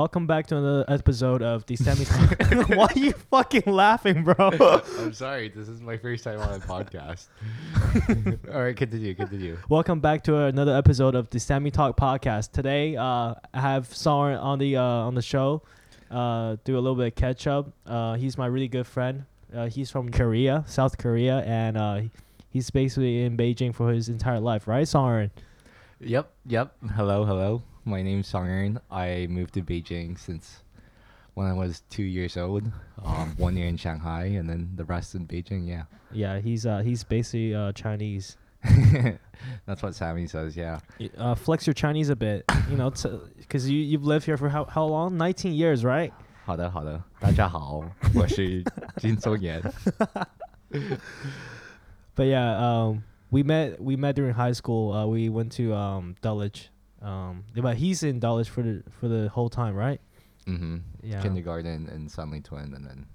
[0.00, 2.06] Welcome back to another episode of the Sammy.
[2.06, 2.40] Talk.
[2.70, 4.80] Why are you fucking laughing, bro?
[4.98, 5.50] I'm sorry.
[5.50, 7.26] This is my first time on a podcast.
[8.54, 9.58] All right, continue, continue.
[9.68, 12.52] Welcome back to another episode of the Sammy Talk podcast.
[12.52, 15.64] Today, uh, I have SongErn on the uh, on the show.
[16.10, 17.70] Uh, do a little bit of catch up.
[17.84, 19.26] Uh, he's my really good friend.
[19.54, 22.00] Uh, he's from Korea, South Korea, and uh,
[22.48, 25.28] he's basically in Beijing for his entire life, right, SongErn?
[26.00, 26.74] Yep, yep.
[26.96, 27.62] Hello, hello.
[27.84, 28.78] My name's SongErn.
[28.90, 30.62] I moved to Beijing since
[31.34, 32.64] when I was two years old.
[33.04, 35.66] Um, one year in Shanghai, and then the rest in Beijing.
[35.66, 35.84] Yeah.
[36.12, 38.36] Yeah, he's uh, he's basically uh, Chinese.
[39.66, 40.56] That's what Sammy says.
[40.56, 40.80] Yeah.
[41.16, 42.90] Uh, flex your Chinese a bit, you know,
[43.38, 45.16] because you you've lived here for how how long?
[45.16, 46.12] Nineteen years, right?
[46.44, 47.82] 好的，好的，大家好，
[48.14, 48.62] 我是
[48.98, 49.62] 金松岩。
[52.16, 54.92] But yeah, um, we met we met during high school.
[54.92, 56.68] Uh, we went to um, Dulwich
[57.02, 60.00] um, but he's in Dulwich for the for the whole time, right?
[60.46, 60.78] Mm-hmm.
[61.02, 61.20] Yeah.
[61.22, 63.06] Kindergarten and Sunny Twin, and then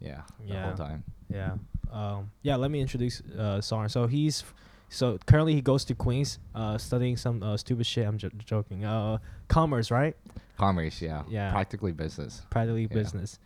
[0.00, 0.66] yeah, the Yeah.
[0.66, 1.04] whole time.
[1.28, 1.54] Yeah.
[1.92, 2.56] Um, yeah.
[2.56, 3.90] Let me introduce uh SongErn.
[3.90, 4.44] So he's
[4.88, 8.06] so currently he goes to Queens, uh, studying some uh, stupid shit.
[8.06, 8.84] I'm j- joking.
[8.84, 9.18] Uh,
[9.48, 10.16] commerce, right?
[10.58, 11.52] Commerce, yeah, Yeah.
[11.52, 12.42] practically business.
[12.50, 12.94] Practically Yeah.
[12.94, 13.38] business.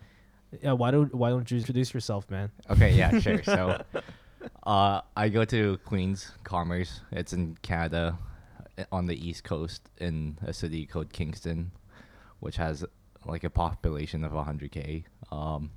[0.63, 0.73] Yeah.
[0.73, 2.51] Why don't Why don't you introduce yourself, man?
[2.71, 3.43] Okay, yeah, sure.
[3.43, 3.83] So,
[4.65, 7.01] uh, I go to Queens Commerce.
[7.13, 8.19] It's in Canada,
[8.91, 11.73] on the East Coast, in a city called Kingston,
[12.41, 12.85] which has
[13.27, 15.05] like a population of 100k.
[15.31, 15.71] Um,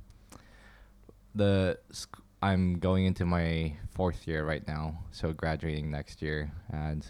[1.36, 7.06] the sc- I'm going into my fourth year right now, so graduating next year, and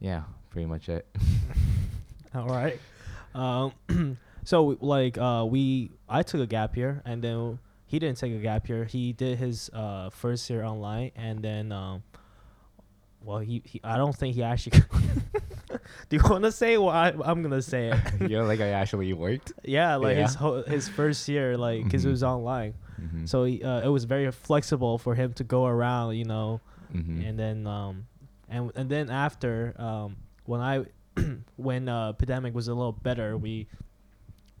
[0.00, 1.06] yeah, pretty much it.
[2.34, 2.80] All right.
[3.34, 3.72] Um,
[4.44, 8.38] so like uh, we, I took a gap year, and then he didn't take a
[8.38, 8.84] gap year.
[8.84, 12.02] He did his uh first year online, and then um,
[13.24, 14.80] well, he, he I don't think he actually.
[16.08, 16.76] Do you want to say?
[16.78, 18.00] Well, I, I'm gonna say it.
[18.20, 19.52] you know, like I actually worked.
[19.64, 20.38] yeah, like his Yeah.
[20.38, 22.12] whole, his first year, like because it Mhm.
[22.12, 23.26] was online, Mm-hmm.
[23.26, 26.60] so he, uh, it was very flexible for him to go around, you know,
[26.94, 27.22] mm-hmm.
[27.22, 28.06] and then um
[28.48, 30.84] and and then after um when I
[31.56, 33.66] when uh pandemic was a little better we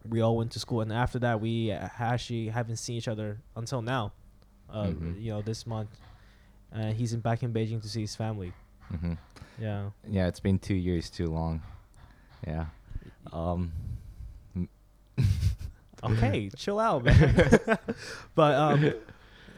[0.08, 3.40] we all went to school and after that we uh, actually haven't seen each other
[3.56, 4.12] until now
[4.68, 5.20] uh Mhm.
[5.22, 5.90] you know this month
[6.74, 8.52] uh, he's in back in Beijing to see his family
[8.92, 9.14] mm-hmm.
[9.60, 11.62] yeah Yeah, it's been two years too long.
[12.46, 12.66] Yeah.
[13.32, 13.72] Um.
[16.02, 17.78] okay chill out man
[18.34, 18.92] but um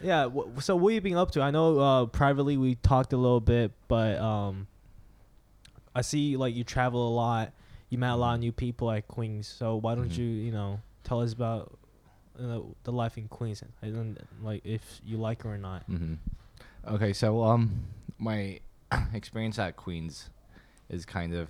[0.02, 3.16] yeah w- so what you been up to I know uh privately we talked a
[3.16, 4.68] little bit but um
[5.94, 7.52] I see like you travel a lot
[7.88, 10.18] you met a lot of new people at Queens so why don't Mhm.
[10.18, 11.76] you you know tell us about
[12.38, 16.14] you know, the life in Queens and like if you like it or not hmm
[16.88, 17.84] Okay, so um,
[18.18, 18.60] my
[19.12, 20.30] experience at Queens
[20.88, 21.48] is kind of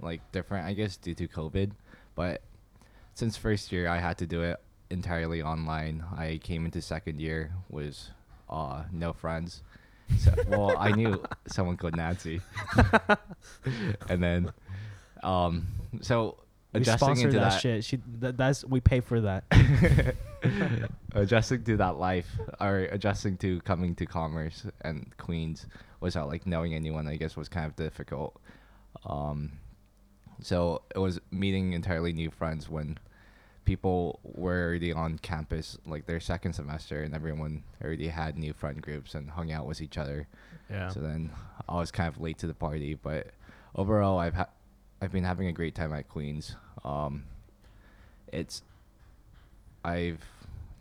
[0.00, 1.72] like different, I guess, due to COVID.
[2.14, 2.40] But
[3.12, 4.58] since first year, I had to do it
[4.88, 6.02] entirely online.
[6.16, 8.10] I came into second year was
[8.48, 9.62] uh no friends.
[10.18, 12.40] So well, I knew someone called Nancy,
[14.08, 14.52] and then
[15.22, 15.66] um,
[16.00, 16.38] so
[16.72, 17.60] we adjusting sponsor into that, that.
[17.60, 17.84] shit.
[17.84, 19.44] She that, that's we pay for that.
[21.14, 22.28] Adjusting to that life
[22.60, 25.66] or adjusting to coming to commerce and queens
[26.00, 28.40] without like knowing anyone i guess was kind of difficult.
[29.04, 29.52] Um
[30.40, 32.98] so it was meeting entirely new friends when
[33.64, 38.80] people were already on campus like their second semester and everyone already had new friend
[38.80, 40.26] groups and hung out with each other.
[40.70, 40.88] Yeah.
[40.88, 41.30] So then
[41.68, 43.28] I was kind of late to the party, but
[43.74, 44.48] overall, I've ha-
[45.00, 46.56] I've been having a great time at Queens.
[46.84, 47.24] Um,
[48.32, 48.62] it's
[49.84, 50.22] I've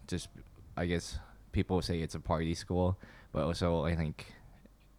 [0.07, 0.29] just
[0.75, 1.17] I guess
[1.51, 2.97] people say it's a party school,
[3.31, 4.33] but also I think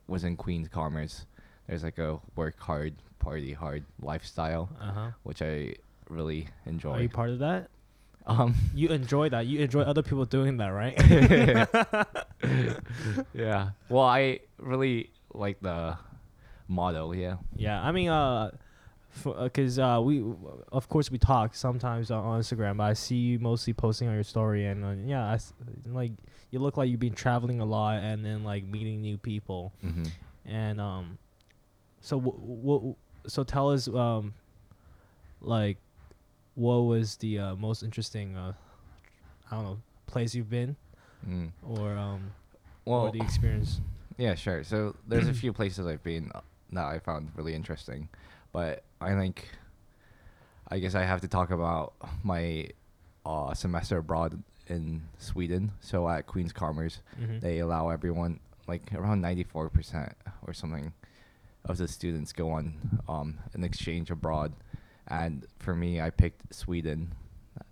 [0.07, 1.27] was in Queens Commerce,
[1.69, 5.75] there's like a work hard, party hard lifestyle, uh-huh which I
[6.09, 6.93] really enjoy.
[6.95, 7.71] are you part of that
[8.27, 10.95] um, you enjoy that you enjoy other people doing that right
[13.35, 13.71] yeah.
[13.89, 15.97] Well, I really like the
[16.69, 17.13] motto.
[17.13, 17.37] Yeah.
[17.57, 18.51] Yeah, I mean, uh,
[19.25, 20.23] because uh, we,
[20.73, 22.77] of course, we talk sometimes on Instagram.
[22.79, 25.39] But I see you mostly posting on your story, and uh, yeah, I
[25.87, 26.13] like
[26.51, 30.05] you look like you've been traveling a lot, and then like meeting new people, Mm-hmm.
[30.47, 31.19] and um,
[32.01, 32.79] so what?
[32.81, 32.95] W-
[33.27, 34.33] so tell us, um,
[35.43, 35.77] like,
[36.55, 38.53] what was the uh, most interesting, uh,
[39.51, 40.77] I don't know, place you've been,
[41.29, 41.51] Mm.
[41.69, 42.31] or um,
[42.87, 43.81] Well, or the experience?
[44.17, 44.65] Yeah, sure.
[44.65, 46.41] So there's a few places I've been uh,
[46.73, 48.09] that I found really interesting,
[48.53, 49.49] but I think
[50.69, 52.69] I guess I have to talk about my
[53.27, 55.73] uh, semester abroad in Sweden.
[55.81, 57.41] So at Queen's Commerce, Mhm.
[57.41, 60.13] they allow everyone like around 94%
[60.47, 60.93] or something
[61.65, 64.53] of the students go on um, an exchange abroad
[65.09, 67.13] and for me, I picked Sweden,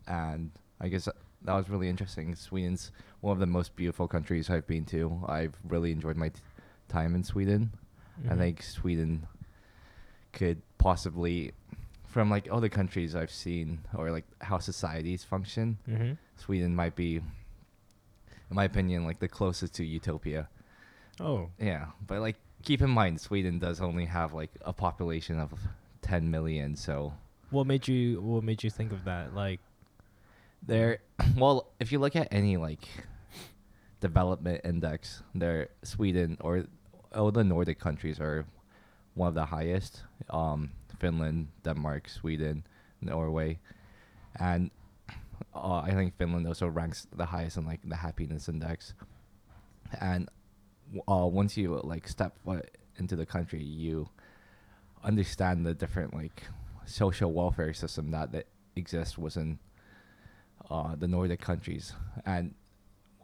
[0.09, 1.05] and I guess
[1.43, 2.35] that was really interesting.
[2.35, 2.91] Sweden's
[3.21, 5.23] one of the most beautiful countries I've been to.
[5.29, 6.41] I've really enjoyed my t-
[6.89, 7.71] time in Sweden.
[8.29, 8.39] I Mhm.
[8.39, 9.29] think Sweden
[10.39, 11.53] could possibly,
[12.07, 16.17] from like other countries I've seen or like how societies function, Mhm.
[16.37, 20.49] Sweden might be, in my opinion, like the closest to utopia.
[21.21, 21.51] Oh.
[21.59, 25.53] Yeah, but like keep in mind, Sweden does only have like a population of
[26.03, 27.13] 10 million, so
[27.51, 29.35] What made you What made you think of that?
[29.35, 29.61] Like.
[30.63, 30.99] there.
[31.37, 32.87] Well, if you look at any like
[34.01, 36.65] development index, there Sweden or
[37.15, 38.45] all the Nordic countries are
[39.19, 40.03] one of the highest.
[40.31, 42.65] Um, Finland, Denmark, Sweden,
[43.01, 43.59] Norway,
[44.37, 44.71] and
[45.55, 48.95] uh, I think Finland also ranks the highest in like the happiness index.
[50.01, 50.29] And
[51.09, 54.09] uh, once you like step foot into the country, you
[55.05, 56.45] understand the different like
[56.85, 59.59] social welfare system that, that exists within
[60.71, 61.93] uh, the Nordic countries.
[62.27, 62.55] And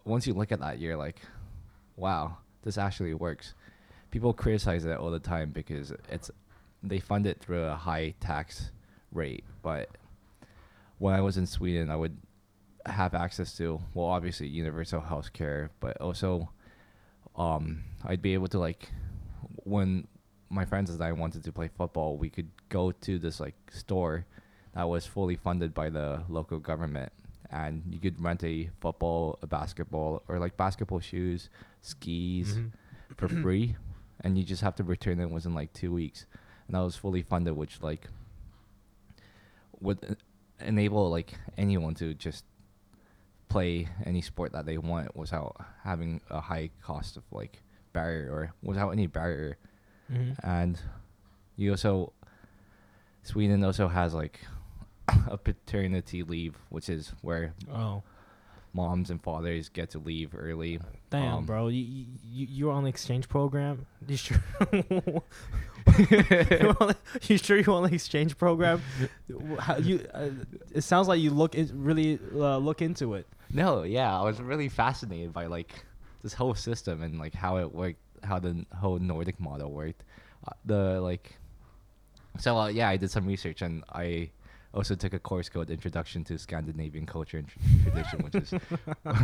[0.04, 1.20] once you look at that, you're like,
[1.96, 3.54] wow, this actually works.
[4.14, 6.30] People criticize it all the time because it's
[6.84, 8.70] they fund it through a high tax
[9.10, 9.42] rate.
[9.60, 9.88] But
[10.98, 12.16] when I was in Sweden, I would
[12.86, 16.48] have access to well, obviously universal health care, but also
[17.34, 18.88] um, I'd be able to like
[19.64, 20.06] when
[20.48, 24.26] my friends and I wanted to play football, we could go to this like store
[24.76, 27.10] that was fully funded by the local government
[27.50, 31.50] and you could rent a football, a basketball, or like basketball shoes,
[31.82, 32.70] skis Mhm.
[33.16, 33.74] for free,
[34.24, 36.26] and you just have to return it within like two weeks,
[36.66, 38.08] and that was fully funded, which like
[39.80, 40.16] would
[40.60, 42.44] enable like anyone to just
[43.48, 47.60] play any sport that they want without having a high cost of like
[47.92, 49.56] barrier or without any barrier
[50.10, 50.36] Mhm.
[50.42, 50.80] and
[51.56, 52.12] you also
[53.22, 54.40] Sweden also has like
[55.28, 58.02] a paternity leave, which is where Oh.
[58.72, 60.80] moms and fathers get to leave early.
[61.22, 61.68] Damn, Um, bro.
[61.68, 63.86] You, you you're on the exchange program.
[64.08, 64.42] You sure?
[67.22, 68.82] you, sure you're on the exchange program?
[69.58, 70.30] How, you uh,
[70.74, 73.26] it sounds like you look really uh, look into it.
[73.52, 75.84] No, yeah, I was really fascinated by like
[76.22, 80.02] this whole system and like how it worked, how the whole Nordic model worked.
[80.46, 81.36] Uh, the like,
[82.38, 84.30] so uh, yeah, I did some research and I
[84.74, 87.48] also took a course called Introduction to Scandinavian Culture and
[87.84, 88.50] Tradition, which is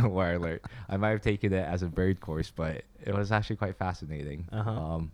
[0.09, 0.61] where I learned.
[0.89, 4.47] I might have taken it as a bird course, but it was actually quite fascinating.
[4.51, 4.71] Uh-huh.
[4.71, 5.11] Um,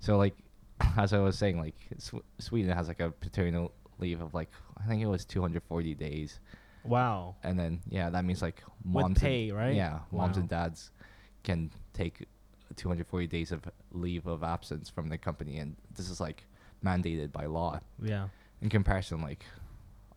[0.00, 0.36] so like,
[0.96, 4.50] as I was saying, like Sw- Sweden has like a paternal leave of like
[4.82, 6.40] I think it was 240 days
[6.84, 7.36] Wow.
[7.44, 9.74] and then yeah, that means like moms With pay, and, right?
[9.74, 10.40] Yeah, moms Wow.
[10.40, 10.90] and dads
[11.44, 12.26] can take
[12.76, 13.62] 240 days of
[13.92, 16.44] leave of absence from the company, and this is like
[16.84, 17.78] mandated by law.
[18.02, 18.28] Yeah.
[18.60, 19.44] In comparison, like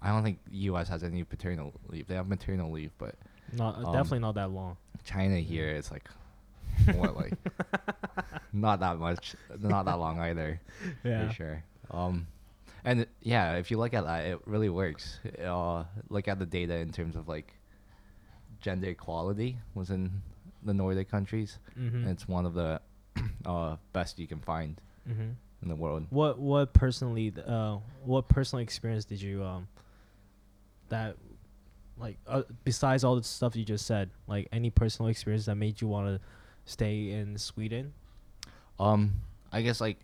[0.02, 0.90] I don't think the U.S.
[0.90, 2.08] has any paternal leave.
[2.08, 3.16] They have maternal leave, but
[3.54, 4.78] Not Um, definitely not that long.
[5.04, 6.08] China here it's like
[6.96, 7.34] what like
[8.54, 10.60] not that much, not that long either.
[11.04, 11.28] Yeah.
[11.28, 11.64] for sure.
[11.92, 12.28] Um,
[12.84, 15.20] and it- yeah, if you look at that, it really works.
[15.44, 17.54] Uh, look at the data in terms of like
[18.62, 20.22] gender equality within
[20.64, 21.60] the Nordic countries.
[21.80, 21.98] Mm-hmm.
[21.98, 22.82] And it's one of the
[23.46, 25.30] uh, best you can find mm-hmm.
[25.62, 26.06] in the world.
[26.10, 29.68] What what personally uh what personal experience did you um
[30.90, 31.16] that
[32.00, 35.82] like uh, besides all the stuff you just said like any personal experience that made
[35.82, 36.20] you want to
[36.66, 37.94] stay in Sweden?
[38.80, 39.14] Um,
[39.52, 39.98] I guess like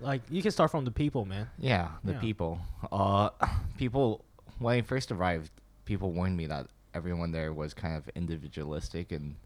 [0.00, 1.48] Like you can start from the people, man.
[1.58, 2.20] yeah, the Yeah.
[2.20, 2.60] people.
[2.90, 3.28] Uh,
[3.78, 4.24] people
[4.58, 5.50] when I first arrived,
[5.84, 9.36] people warned me that everyone there was kind of individualistic and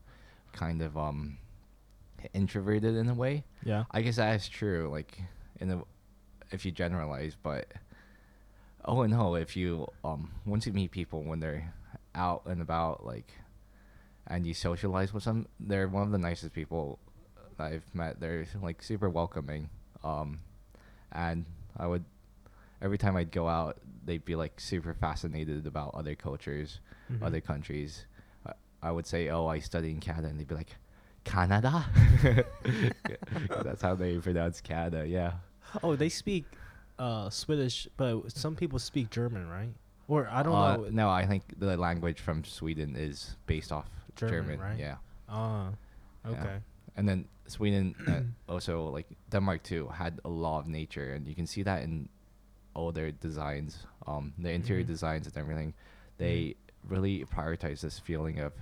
[0.52, 1.38] kind of um
[2.34, 3.44] introverted in a way.
[3.64, 3.84] Yeah.
[3.90, 4.88] I guess that is true.
[4.90, 5.18] Like,
[5.60, 5.82] in a,
[6.50, 7.66] if you generalize, but
[8.86, 11.72] oh no, if you um once you meet people when they're
[12.14, 13.32] out and about, like,
[14.26, 16.98] and you socialize with them, they're one of the nicest people
[17.58, 18.20] I've met.
[18.20, 19.68] They're like super welcoming.
[20.04, 20.40] Um,
[21.12, 21.44] and
[21.76, 22.04] I would
[22.80, 27.22] every time I'd go out, they'd be like super fascinated about other cultures, Mhm.
[27.26, 28.06] other countries.
[28.46, 28.52] I,
[28.82, 30.76] I would say, "Oh, I study in Canada," and they'd be like,
[31.24, 31.84] "Canada."
[33.62, 35.06] That's how they pronounce Canada.
[35.06, 35.32] Yeah.
[35.82, 36.44] Oh, they speak
[36.98, 39.72] uh Swedish, but some people speak German, right?
[40.08, 40.88] Or I don't Uh, know.
[40.90, 44.58] No, I think the language from Sweden is based off German, German.
[44.60, 44.78] right?
[44.78, 44.96] Yeah.
[45.28, 45.70] Ah,
[46.24, 46.30] Yeah.
[46.32, 46.58] okay.
[46.96, 48.22] And then Sweden uh,
[48.52, 52.08] also like Denmark too had a lot of nature, and you can see that in
[52.74, 54.86] all their designs, um, the interior Mhm.
[54.94, 55.74] designs and everything.
[56.18, 56.54] They
[56.88, 58.52] really prioritize this feeling of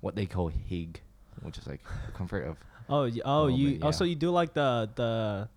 [0.00, 0.96] what they call hygge,
[1.42, 2.56] which is like the comfort of.
[2.88, 4.10] Oh, y- oh, you also yeah.
[4.10, 5.48] you do like the the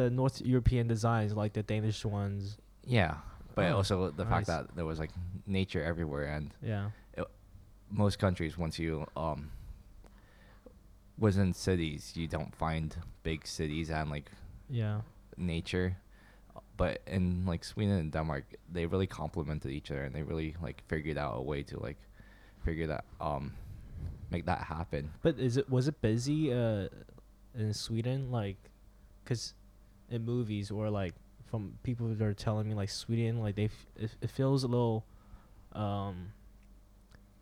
[0.00, 2.58] the North European designs, like the Danish ones.
[2.98, 3.14] yeah,
[3.54, 5.12] but Oh, also the fact that there was like
[5.46, 6.90] nature everywhere, and Yeah.
[7.90, 9.50] most countries once you um
[11.18, 14.30] was in cities, you don't find big cities and like
[14.68, 15.00] Yeah.
[15.36, 15.96] nature.
[16.76, 20.82] But in like Sweden and Denmark, they really complemented each other, and they really like
[20.88, 21.98] figured out a way to like
[22.64, 23.52] figure that um
[24.30, 25.10] make that happen.
[25.22, 26.88] But is it was it busy uh
[27.54, 28.56] in Sweden like
[29.28, 29.54] cuz
[30.10, 31.14] in movies or like
[31.50, 34.68] from people that are telling me like Sweden like they f- it, it feels a
[34.68, 35.04] little
[35.72, 36.32] um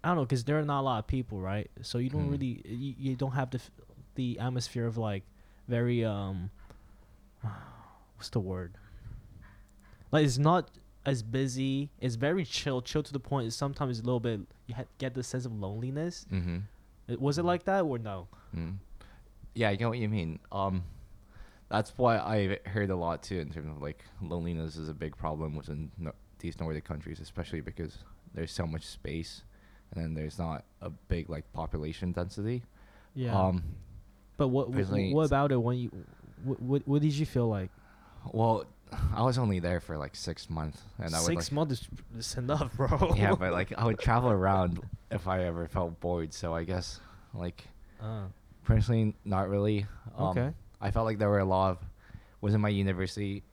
[0.05, 1.71] I don't know cuz there are not a lot of people, right?
[1.83, 2.31] So you don't Hmm.
[2.31, 3.71] really you, you don't have the f-
[4.15, 5.25] the atmosphere of like
[5.67, 6.51] very um
[8.17, 8.75] what's the word?
[10.11, 10.71] Like it's not
[11.05, 11.91] as busy.
[12.01, 13.47] It's very chill, chill to the point.
[13.47, 16.27] It's sometimes a little bit you ha- get the sense of loneliness.
[16.33, 16.59] Mm-hmm.
[17.09, 18.29] It- Was it like that or no?
[18.57, 18.77] Mm.
[19.55, 20.39] Yeah, I get what you mean.
[20.53, 20.85] Um,
[21.71, 25.17] that's why I heard a lot too in terms of like loneliness is a big
[25.17, 27.99] problem within no- these Nordic countries, especially because
[28.35, 29.43] there's so much space,
[29.93, 32.63] and then there's not a big like population density.
[33.15, 33.39] Yeah.
[33.39, 33.63] Um,
[34.37, 35.91] but what what, what about it when you
[36.45, 37.71] what, what what did you feel like?
[38.33, 38.65] well,
[39.15, 41.89] I was only there for like six months, and I would Six like, months is,
[42.19, 43.15] is enough, bro.
[43.17, 46.33] yeah, but like I would travel around if I ever felt bored.
[46.33, 47.01] So I guess
[47.35, 47.65] like
[48.01, 48.27] Uh,
[48.65, 49.87] personally, not really.
[50.17, 50.53] Um, Okay.
[50.81, 51.79] I felt like there were a lot of
[52.41, 53.43] was in my university.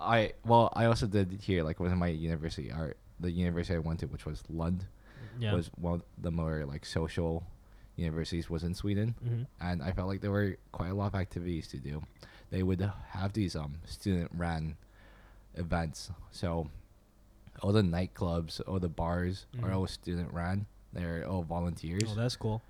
[0.00, 3.78] I well, I also did here like was in my university art the university I
[3.78, 4.84] went to, which was Lund,
[5.38, 5.54] yeah.
[5.54, 7.44] was one of the more like social
[7.96, 11.14] universities was in Sweden, hmm and I felt like there were quite a lot of
[11.14, 12.02] activities to do.
[12.50, 14.76] They would have these um student ran
[15.54, 16.68] events, so
[17.62, 19.74] all the nightclubs, all the bars are Mhm.
[19.76, 20.66] all student ran.
[20.92, 22.02] They're all volunteers.
[22.08, 22.62] Oh, that's cool.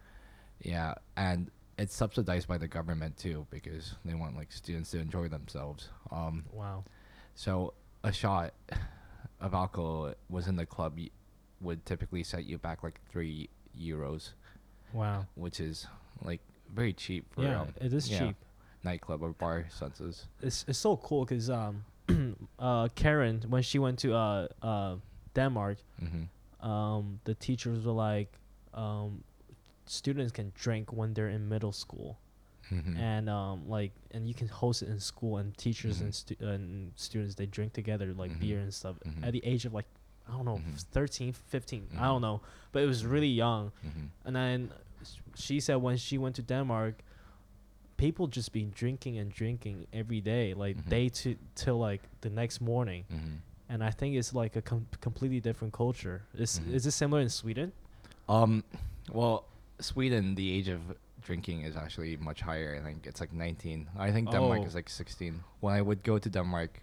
[0.60, 5.28] Yeah, and it's subsidized by the government too because they want like students to enjoy
[5.28, 5.88] themselves.
[6.10, 6.84] Um, Wow.
[7.34, 8.54] so a shot
[9.40, 11.10] of alcohol was in the club y-
[11.60, 14.30] would typically set you back like three euros,
[14.92, 15.26] Wow.
[15.34, 15.86] which is
[16.22, 16.40] like
[16.74, 18.36] very cheap for yeah, um, it is yeah, cheap.
[18.84, 20.26] nightclub or bar senses.
[20.42, 21.84] It's it's so cool because um,
[22.58, 24.96] uh, Karen when she went to uh uh
[25.34, 26.68] Denmark, Mm-hmm.
[26.70, 28.32] um, the teachers were like,
[28.72, 29.24] um,
[29.86, 32.18] students can drink when they're in middle school.
[32.72, 32.96] Mm-hmm.
[32.96, 36.14] and um like and you can host it in school and teachers and, Mhm.
[36.14, 38.40] stu- and students they drink together like Mhm.
[38.40, 39.22] beer and stuff Mhm.
[39.22, 39.84] at the age of like
[40.26, 40.80] i don't know Mhm.
[40.90, 42.00] 13 15 i Mhm.
[42.08, 42.40] don't know
[42.72, 44.06] but it was really young mm-hmm.
[44.24, 44.72] and then
[45.34, 47.04] she said when she went to denmark
[47.98, 50.88] people just been drinking and drinking every day like Mhm.
[50.88, 53.34] day to till like the next morning Mm-hmm.
[53.68, 57.28] and i think it's like a com- completely different culture is is it similar in
[57.28, 57.72] sweden
[58.26, 58.64] Um,
[59.12, 59.44] well,
[59.80, 60.80] Sweden, the age of
[61.22, 62.76] drinking is actually much higher.
[62.80, 63.88] I think it's like 19.
[63.98, 64.66] I think Denmark Oh.
[64.66, 65.42] is like 16.
[65.60, 66.80] When I would go to Denmark,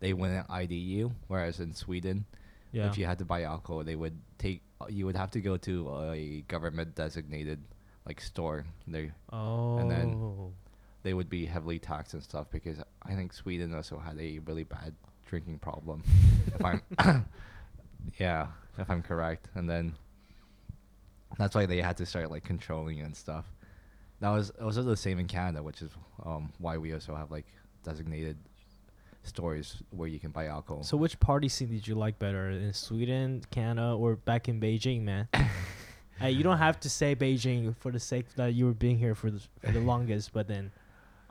[0.00, 2.24] they wouldn't ID you, whereas in Sweden,
[2.72, 4.60] yeah if you had to buy alcohol, they would take.
[4.90, 5.72] You would have to go to
[6.12, 7.58] a government designated
[8.06, 8.64] like store.
[8.86, 10.52] They oh and then- oh.
[11.02, 14.64] they would be heavily taxed and stuff because I think Sweden also had a really
[14.64, 14.92] bad
[15.30, 16.02] drinking problem.
[16.54, 16.82] if I'm,
[18.18, 19.94] yeah, if I'm correct, and then
[21.38, 23.44] that's why they had to start like controlling and stuff.
[24.20, 25.90] That was also the same in Canada, which is
[26.24, 27.46] um, why we also have like
[27.84, 28.36] designated
[29.22, 30.82] stores where you can buy alcohol.
[30.82, 35.02] So which party scene did you like better in Sweden, Canada, or back in Beijing,
[35.02, 35.28] man?
[36.18, 39.14] hey, you don't have to say Beijing for the sake that you were being here
[39.14, 40.70] for the, for the longest, but then,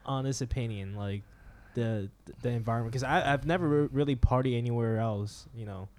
[0.06, 1.24] honest opinion, like
[1.74, 2.10] the
[2.42, 5.90] the environment, because I I've never re- really party anywhere else, you know.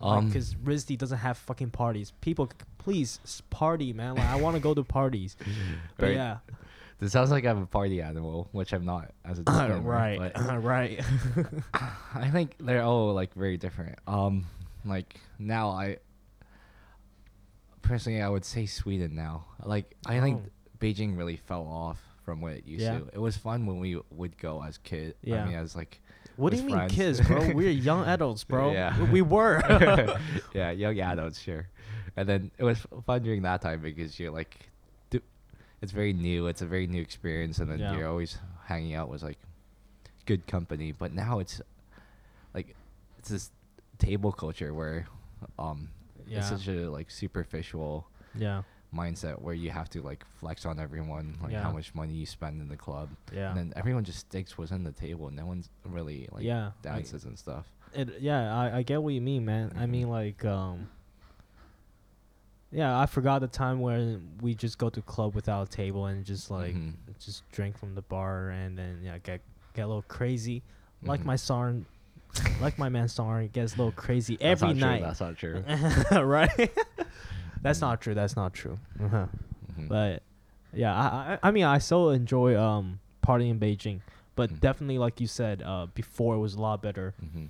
[0.00, 2.12] Um, Because RISD doesn't have fucking parties.
[2.20, 4.14] People, please party, man.
[4.16, 5.36] Like I want to go to parties.
[5.98, 6.14] But Right.
[6.14, 6.38] yeah,
[6.98, 10.62] this sounds like I'm a party animal, which I'm not as a disclaimer, right, but-
[10.64, 11.00] right.
[12.14, 13.98] I think they're all like very different.
[14.06, 14.46] Um,
[14.86, 15.98] like now I
[17.82, 19.46] personally I would say Sweden now.
[19.64, 20.50] Like I think Oh.
[20.78, 22.98] Beijing really fell off from what it used Yeah.
[23.00, 23.08] to.
[23.12, 25.14] It was fun when we would go as kid.
[25.22, 25.42] Yeah.
[25.44, 26.00] I mean as like
[26.40, 26.94] What do you mean, friends.
[26.94, 27.50] kids, bro?
[27.54, 28.72] We're young adults, bro.
[28.72, 28.98] Yeah.
[29.10, 29.60] We were.
[30.54, 31.68] yeah, young adults, sure.
[32.16, 34.56] And then it was fun during that time because you're like,
[35.82, 36.46] it's very new.
[36.46, 37.96] It's a very new experience, and then Yeah.
[37.96, 39.38] you're always hanging out with like
[40.26, 40.92] good company.
[40.92, 41.60] But now it's
[42.54, 42.74] like
[43.18, 43.50] it's this
[43.98, 45.06] table culture where
[45.58, 45.88] um
[46.26, 46.38] Yeah.
[46.40, 48.06] it's such a like superficial
[48.36, 48.62] yeah.
[48.94, 51.62] Mindset where you have to like flex on everyone like Yeah.
[51.62, 53.50] how much money you spend in the club Yeah.
[53.50, 56.68] and then everyone just sticks what's on the table and no one's really like Yeah,
[56.68, 59.72] I- dances and stuff It, yeah, I, I get what you mean, man.
[59.76, 59.90] I Mhm.
[59.90, 60.88] mean, like, um,
[62.72, 66.24] yeah, I forgot the time when we just go to club without a table and
[66.24, 66.94] just like Mhm.
[67.18, 69.40] just drink from the bar and then yeah get
[69.74, 70.62] get a little crazy.
[71.02, 71.24] like Mhm.
[71.26, 71.86] my song,
[72.60, 75.02] like my man song gets a little crazy That's every not true, night.
[75.02, 75.64] That's not true.
[76.22, 76.70] right?
[77.62, 78.14] That's not true.
[78.14, 78.78] That's not true.
[79.02, 79.26] Uh-huh.
[79.78, 79.88] Mhm.
[79.88, 80.22] But
[80.74, 84.00] yeah, I, I I mean I still enjoy um partying in Beijing,
[84.34, 84.60] but Mhm.
[84.60, 87.14] definitely like you said, uh, before it was a lot better.
[87.24, 87.48] Mhm.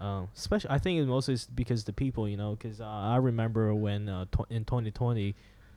[0.00, 3.16] Um, especially I think it mostly is because the people, you know, because uh, I
[3.16, 5.34] remember when uh, tw- in 2020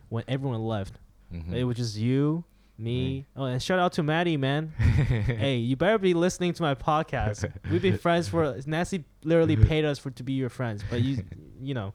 [0.09, 0.95] when everyone left,
[1.31, 1.53] Mhm.
[1.53, 2.43] it was just you,
[2.79, 3.25] me.
[3.35, 4.69] Oh, and shout out to Maddie, man.
[4.77, 7.49] hey, you better be listening to my podcast.
[7.69, 11.23] We've been friends for Nancy literally paid us for to be your friends, but you
[11.61, 11.93] you know,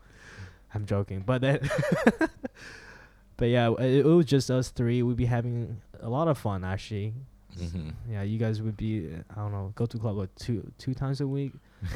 [0.74, 1.22] I'm joking.
[1.26, 1.60] But then
[3.36, 5.02] But yeah, it, it was just us three.
[5.02, 7.14] We'd be having a lot of fun actually.
[7.58, 7.92] Mhm.
[8.10, 11.20] Yeah, you guys would be I don't know, go to club what two two times
[11.20, 11.52] a week.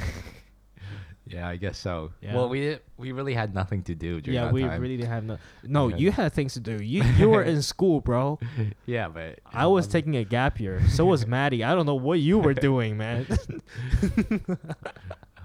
[1.28, 2.12] Yeah, I guess so.
[2.21, 2.37] Yeah.
[2.37, 4.80] Well, we did, we really had nothing to do during yeah, we time.
[4.80, 5.38] really didn't have no.
[5.64, 5.97] No, Yeah.
[5.97, 6.80] you had things to do.
[6.80, 8.38] You you were in school, bro.
[8.87, 10.87] yeah, but I was um, taking a gap year.
[10.88, 11.64] So was Maddie.
[11.64, 13.26] I don't know what you were doing, man.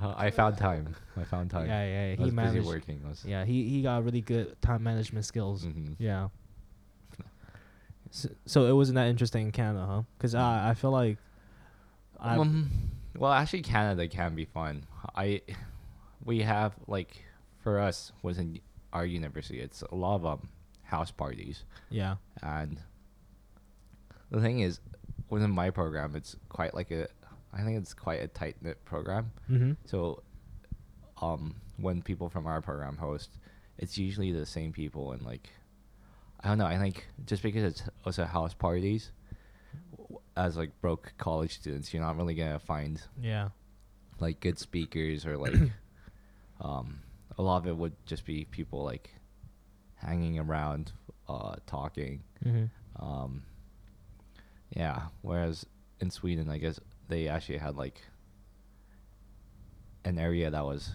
[0.01, 0.95] Uh, I found time.
[1.17, 1.67] I found time.
[1.67, 2.13] yeah, yeah.
[2.13, 3.01] I He was busy working.
[3.05, 5.65] I was, Yeah, he he got really good time management skills.
[5.65, 5.95] Mhm.
[5.99, 6.29] Yeah.
[8.13, 10.01] So, so it wasn't that interesting in Canada, huh?
[10.17, 11.17] Because I I feel like
[12.19, 12.69] I Um,
[13.17, 14.83] well, actually, Canada can be fun.
[15.15, 15.41] I,
[16.25, 17.23] we have like,
[17.63, 18.59] for us, was in
[18.91, 19.61] our university.
[19.61, 20.49] It's a lot of um
[20.83, 22.81] house parties, yeah and
[24.29, 24.81] the thing is,
[25.29, 27.07] within my program, it's quite like a,
[27.53, 29.31] I think it's quite a tight knit program.
[29.49, 29.73] mm-hmm.
[29.85, 30.23] So,
[31.21, 33.37] um, when people from our program host,
[33.77, 35.49] it's usually the same people and like,
[36.43, 36.65] I don't know.
[36.65, 39.11] I think just because it's also house parties,
[40.37, 43.49] as like broke college students, you're not really gonna find yeah
[44.19, 45.55] like good speakers or like,
[46.61, 46.99] um,
[47.37, 49.09] a lot of it would just be people like
[49.95, 50.91] hanging around,
[51.27, 52.23] uh, talking.
[52.45, 52.65] mm-hmm.
[53.03, 53.43] Um,
[54.75, 55.03] yeah.
[55.21, 55.65] Whereas
[55.99, 56.79] in Sweden, I guess
[57.11, 58.01] they actually had like
[60.05, 60.91] an area that was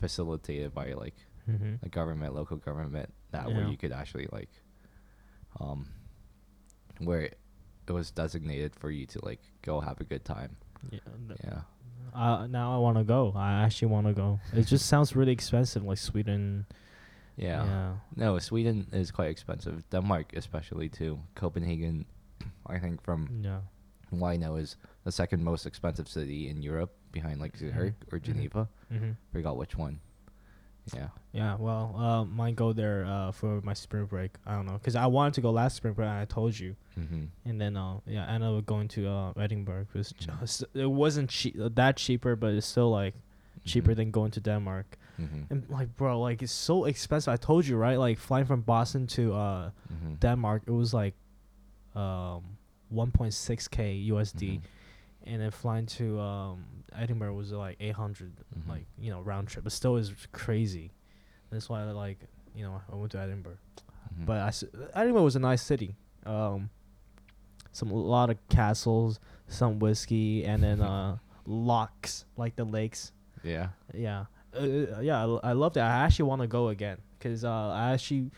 [0.00, 1.14] facilitated by like
[1.50, 1.84] Mm-hmm.
[1.84, 3.70] a government, local government, that where Yeah.
[3.70, 4.48] you could actually like,
[5.58, 5.88] um,
[7.00, 7.38] where it,
[7.88, 10.54] it was designated for you to like go have a good time.
[10.92, 11.00] yeah
[11.44, 11.62] Yeah.
[12.14, 15.32] uh, now I want to go I actually want to go it just sounds really
[15.32, 16.64] expensive like Sweden
[17.36, 17.64] Yeah.
[17.64, 19.82] yeah No, Sweden is quite expensive.
[19.90, 21.18] Denmark, especially too.
[21.34, 22.06] Copenhagen,
[22.74, 23.60] I think from yeah
[24.10, 28.18] what I know, is the second most expensive city in Europe behind like Zurich or
[28.18, 28.22] Mhm.
[28.22, 28.68] Geneva.
[28.92, 29.12] mm-hmm.
[29.32, 30.00] Forgot which one.
[30.94, 31.08] Yeah.
[31.32, 34.32] Yeah, well, uh, might go there uh, for my spring break.
[34.44, 36.08] I don't know, cause I wanted to go last spring break.
[36.08, 37.24] I told you, Mm-hmm.
[37.48, 39.86] and then uh, yeah, I ended up going to uh, Edinburgh.
[39.94, 40.40] It was Mhm.
[40.40, 43.14] just, it wasn't cheap that cheaper, but it's still like
[43.64, 44.98] cheaper than going to Denmark.
[45.20, 45.42] Mm-hmm.
[45.50, 47.32] And like, bro, like it's so expensive.
[47.32, 47.96] I told you, right?
[47.98, 50.14] Like flying from Boston to uh, Mm-hmm.
[50.18, 51.14] Denmark, it was like
[51.94, 52.42] um
[52.92, 54.60] 1.6k USD.
[55.26, 58.68] And then flying to um Edinburgh was like 800, Mhm.
[58.68, 59.64] like you know round trip.
[59.64, 60.92] But still is crazy.
[61.50, 62.18] That's why I like
[62.54, 63.58] you know I went to Edinburgh.
[64.18, 64.26] Mhm.
[64.26, 65.96] But I s- Edinburgh was a nice city.
[66.26, 66.70] Um,
[67.72, 73.12] some a lot of castles, some whiskey, and then uh lochs like the lakes.
[73.42, 73.68] yeah.
[73.94, 74.26] Yeah,
[74.58, 75.84] uh, yeah, I, l- I love that.
[75.84, 78.30] I actually want to go again because uh, I actually,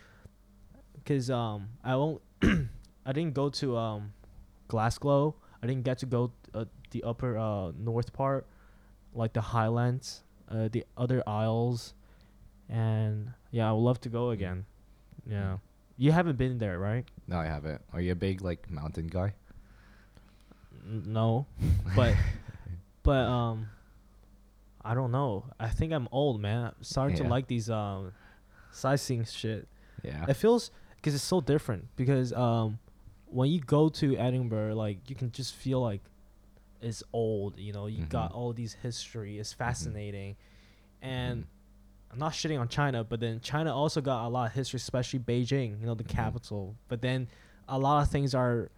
[0.94, 4.12] because um, I won't, I didn't go to um,
[4.68, 5.34] Glasgow.
[5.62, 6.43] I didn't get to go uh,
[6.94, 8.46] the upper uh north part,
[9.12, 11.92] like the Highlands, uh, the other isles,
[12.68, 14.64] and yeah, I would love to go again.
[15.26, 15.58] Yeah,
[15.98, 17.04] you haven't been there, right?
[17.26, 17.82] No, I haven't.
[17.92, 19.34] Are you a big like mountain guy?
[20.86, 21.46] N- no,
[21.96, 22.14] but
[23.02, 23.66] but um,
[24.84, 25.44] I don't know.
[25.58, 26.66] I think I'm old, man.
[26.66, 28.12] I'm starting to like these um,
[28.70, 29.66] sightseeing shit.
[30.04, 30.26] Yeah.
[30.28, 31.88] It feels because it's so different.
[31.96, 32.78] Because um,
[33.26, 36.02] when you go to Edinburgh, like you can just feel like
[36.84, 37.58] it's old.
[37.58, 38.36] You know, you got Mhm.
[38.36, 39.38] all these history.
[39.38, 40.36] It's fascinating,
[41.02, 41.46] and Mhm.
[42.12, 45.18] I'm not shitting on China, but then China also got a lot of history, especially
[45.18, 45.80] Beijing.
[45.80, 46.08] You know, the Mhm.
[46.08, 46.76] capital.
[46.88, 47.28] But then
[47.68, 48.70] a lot of things are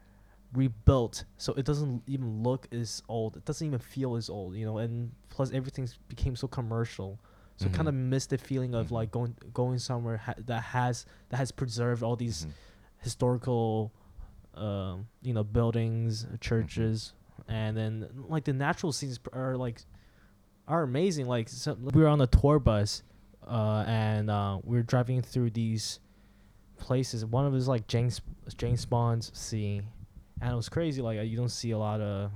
[0.55, 3.37] rebuilt, so it doesn't even look as old.
[3.37, 4.55] It doesn't even feel as old.
[4.55, 7.19] You know, and plus everything's became so commercial.
[7.59, 8.09] So kind of Mhm.
[8.11, 8.93] miss the feeling of Mhm.
[8.93, 12.53] like going going somewhere ha- that has that has preserved all these Mhm.
[12.99, 13.93] historical,
[14.55, 17.13] um, you know, buildings, churches,
[17.49, 19.81] and then like the natural scenes are like
[20.69, 21.27] are amazing.
[21.27, 23.03] Like some, we were on a tour bus,
[23.47, 26.01] uh, and uh, we were driving through these
[26.77, 27.25] places.
[27.25, 28.21] One of it is like James
[28.57, 29.83] James Bond's Sea,
[30.41, 31.01] and it was crazy.
[31.03, 32.31] Like you don't see a lot of.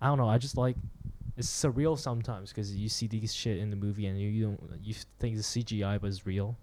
[0.00, 0.28] I don't know.
[0.28, 0.76] I just like
[1.36, 4.60] it's surreal sometimes because you see these shit in the movie and you, you don't
[4.82, 6.56] you think it's CGI but it's real,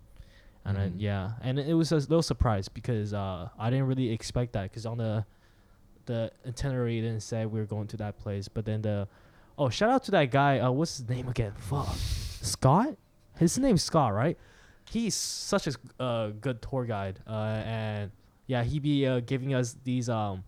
[0.65, 1.01] and then Mhm.
[1.01, 4.85] yeah, and it was a little surprise because uh, I didn't really expect that because
[4.85, 5.25] on the
[6.05, 9.07] the itinerary didn't say we were going to that place, but then the
[9.57, 10.59] oh shout out to that guy.
[10.59, 11.53] Uh, what's his name again?
[11.57, 11.95] Fuck,
[12.41, 12.95] Scott.
[13.37, 14.37] His name's Scott, right?
[14.89, 18.11] He's such a uh, good tour guide, uh, and
[18.47, 20.43] yeah, he be uh, giving us these um.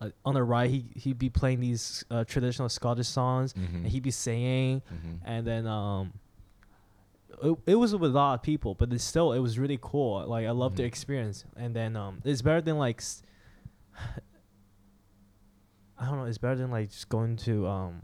[0.00, 3.74] Like on the ride, he he'd be playing these uh, traditional Scottish songs, Mhm.
[3.76, 5.18] and he'd be singing, Mhm.
[5.24, 6.12] and then um
[7.42, 10.24] it, it was with a lot of people but it's still it was really cool
[10.26, 10.86] like i loved the Mhm.
[10.86, 13.22] experience and then um it's better than like s-
[15.98, 18.02] i don't know it's better than like just going to um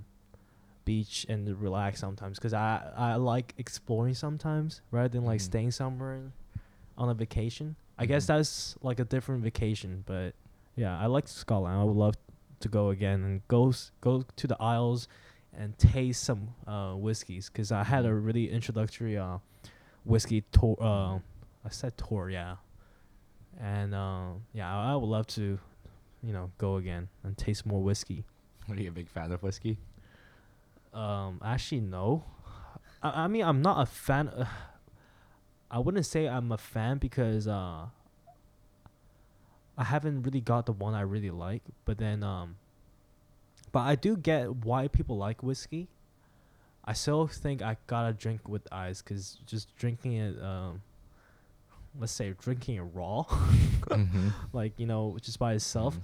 [0.85, 5.45] beach and relax sometimes because i i like exploring sometimes rather than like Mhm.
[5.45, 6.33] staying somewhere
[6.97, 8.29] on a vacation i guess Mhm.
[8.29, 10.35] that's like a different vacation but
[10.77, 12.15] yeah i like scotland i would love
[12.61, 15.09] to go again and go s- go to the isles
[15.53, 18.25] and taste some uh, whiskeys because I had a Mhm.
[18.25, 19.39] really introductory uh,
[20.05, 20.77] whiskey tour.
[20.81, 21.19] Uh,
[21.65, 22.57] I said tour, yeah,
[23.59, 25.59] and uh, yeah, I, I would love to,
[26.23, 28.25] you know, go again and taste more whiskey.
[28.69, 29.79] Are you a big fan of whiskey?
[30.93, 32.25] Um, actually, no.
[33.03, 34.29] I, I mean, I'm not a fan.
[34.29, 34.47] Uh,
[35.71, 37.87] I wouldn't say I'm a fan because uh,
[39.79, 41.63] I haven't really got the one I really like.
[41.85, 42.57] But then, um,
[43.73, 45.89] but I do get why people like whiskey.
[46.85, 50.83] I still think I gotta drink with ice because just drinking it, um,
[51.99, 54.33] let's say drinking it raw, Mhm.
[54.53, 55.99] like you know, just by itself,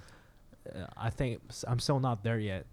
[0.67, 0.81] Mhm.
[0.83, 2.65] uh, I think I'm still not there yet.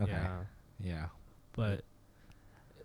[0.00, 0.12] Okay.
[0.12, 0.44] Yeah.
[0.82, 1.06] Yeah.
[1.52, 1.84] but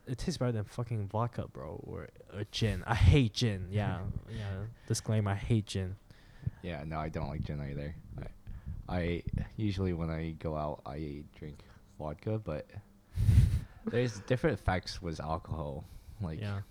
[0.07, 2.83] it tastes better than fucking vodka, bro, or, or gin.
[2.85, 3.67] I hate gin.
[3.71, 4.65] Yeah, yeah.
[4.87, 5.95] Disclaimer: I hate gin.
[6.61, 7.95] Yeah, no, I don't like gin either.
[8.19, 8.27] I,
[8.87, 9.23] I
[9.55, 11.59] usually when I go out, I drink
[11.97, 12.67] vodka, but
[13.85, 15.85] there's different effects with alcohol.
[16.21, 16.61] Like, yeah,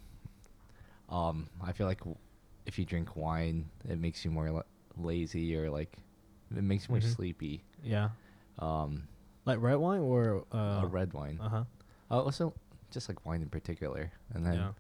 [1.09, 2.17] um, I feel like w-
[2.66, 4.62] if you drink wine, it makes you more la-
[4.96, 5.98] lazy or like
[6.55, 7.14] it makes you more Mhm.
[7.14, 7.64] sleepy.
[7.83, 8.11] yeah.
[8.59, 9.09] Um,
[9.44, 11.38] Like red wine or uh, a red wine.
[11.40, 11.64] Uh huh.
[12.11, 12.55] Uh, also,
[12.90, 14.72] just like wine in particular, and then Yeah.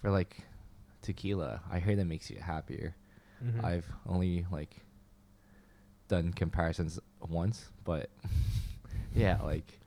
[0.00, 0.44] for like
[1.02, 2.94] tequila, I hear that makes you happier.
[3.44, 3.62] Mhm.
[3.64, 4.80] I've only like
[6.08, 8.08] done comparisons once, but
[9.14, 9.80] yeah, like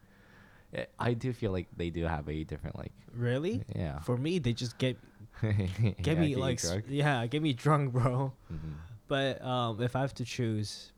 [0.73, 3.63] eh, I do feel like they do have a different like really.
[3.75, 3.99] yeah.
[3.99, 4.97] For me, they just get
[5.41, 8.33] get get me like yeah, get me drunk, bro.
[8.49, 8.73] hmm
[9.07, 10.91] But um, if I have to choose,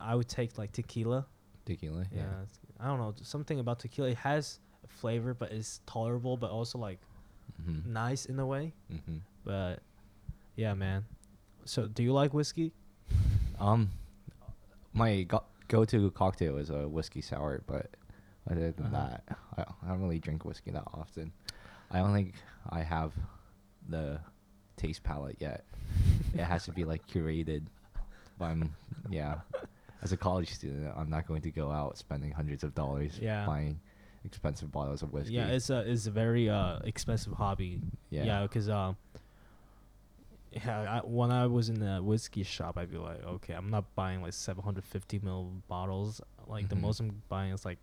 [0.00, 1.26] I would take like tequila.
[1.64, 2.04] tequila.
[2.12, 2.22] Yeah.
[2.22, 2.44] Yeah.
[2.80, 4.10] I don't know something about tequila.
[4.10, 7.00] It has a flavor, but it's tolerable, but also like
[7.64, 8.74] hmm nice in a way.
[8.90, 9.80] hmm But
[10.56, 11.04] yeah, man.
[11.64, 12.72] So, do you like whiskey?
[13.58, 13.90] Um,
[14.92, 17.90] my go- go-to cocktail is a whiskey sour, but
[18.48, 19.08] other than Uh-huh.
[19.26, 21.32] that, I, I don't really drink whiskey that often.
[21.90, 22.34] I don't think
[22.70, 23.12] I have
[23.88, 24.20] the
[24.76, 25.64] taste palette yet.
[26.34, 27.64] it has to be like curated.
[28.38, 28.74] But I'm
[29.10, 29.36] yeah,
[30.02, 33.46] as a college student, I'm not going to go out spending hundreds of dollars Yeah.
[33.46, 33.80] buying
[34.24, 35.34] expensive bottles of whiskey.
[35.34, 37.80] Yeah, it's a it's a very uh expensive hobby.
[38.10, 38.24] Yeah.
[38.24, 38.96] Yeah, because um,
[40.52, 43.94] yeah, I, when I was in the whiskey shop, I'd be like, okay, I'm not
[43.94, 46.20] buying like 750 mil bottles.
[46.46, 46.80] Like the Mhm.
[46.80, 47.78] most I'm buying is like,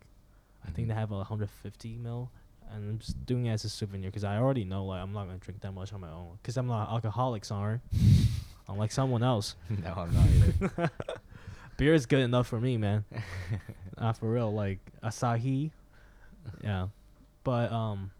[0.66, 0.88] I think Mhm.
[0.90, 2.30] they have a 150 mil,
[2.74, 5.26] and I'm just doing it as a souvenir because I already know like I'm not
[5.26, 7.80] gonna drink that much on my own because I'm not an alcoholic, sorry.
[8.68, 10.90] Unlike someone else, no, I'm not either.
[11.76, 13.04] beer is good enough for me, man.
[13.98, 15.70] uh, for real, like Asahi.
[16.62, 16.88] Yeah,
[17.44, 18.10] but um.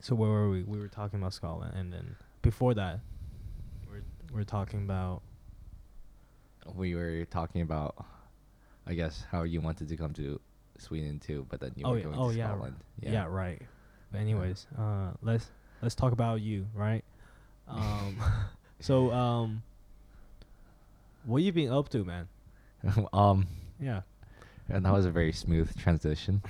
[0.00, 0.62] So where were we?
[0.62, 3.00] We were talking about Scotland, and then before that,
[3.88, 5.22] we're we're talking about
[6.74, 8.04] we were talking about,
[8.86, 10.40] I guess, how you wanted to come to
[10.80, 12.76] Sweden too, but then you oh were yeah, going oh to yeah, Scotland.
[13.00, 13.60] yeah, right.
[14.12, 15.46] But anyways, uh, let's
[15.82, 17.04] let's talk about you, right?
[17.68, 18.16] Um,
[18.80, 19.62] so um,
[21.24, 22.28] what you been up to, man?
[23.12, 23.48] um,
[23.80, 24.02] Yeah.
[24.68, 26.42] and that was a very smooth transition.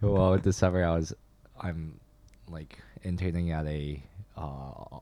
[0.00, 1.12] well, this summer I was,
[1.60, 1.98] I'm,
[2.48, 4.00] like interning at a,
[4.36, 4.98] uh,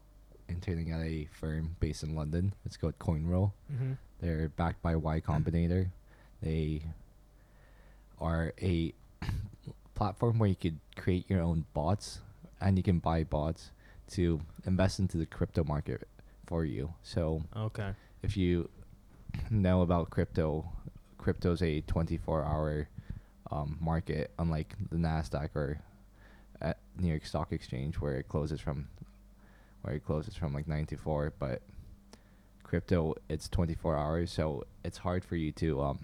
[0.48, 2.54] interning at a firm based in London.
[2.64, 3.52] It's called Coinrule.
[3.70, 3.92] Mm-hmm.
[4.20, 5.90] They're backed by Y Combinator.
[6.42, 6.82] They
[8.22, 8.94] are a
[9.94, 12.20] platform where you could create your own bots
[12.60, 13.70] and you can buy bots
[14.12, 16.06] to invest into the crypto market
[16.46, 16.94] for you.
[17.02, 17.92] So Okay.
[18.22, 18.68] if you
[19.50, 20.64] know about crypto,
[21.18, 22.88] crypto's a 24 hour
[23.50, 25.80] um, market, unlike the Nasdaq or
[26.60, 28.88] at New York Stock Exchange, where it closes from
[29.82, 31.32] where it closes from like 9 to 4.
[31.38, 31.60] But
[32.62, 35.98] crypto, it's 24 hours, so it's hard for you to um,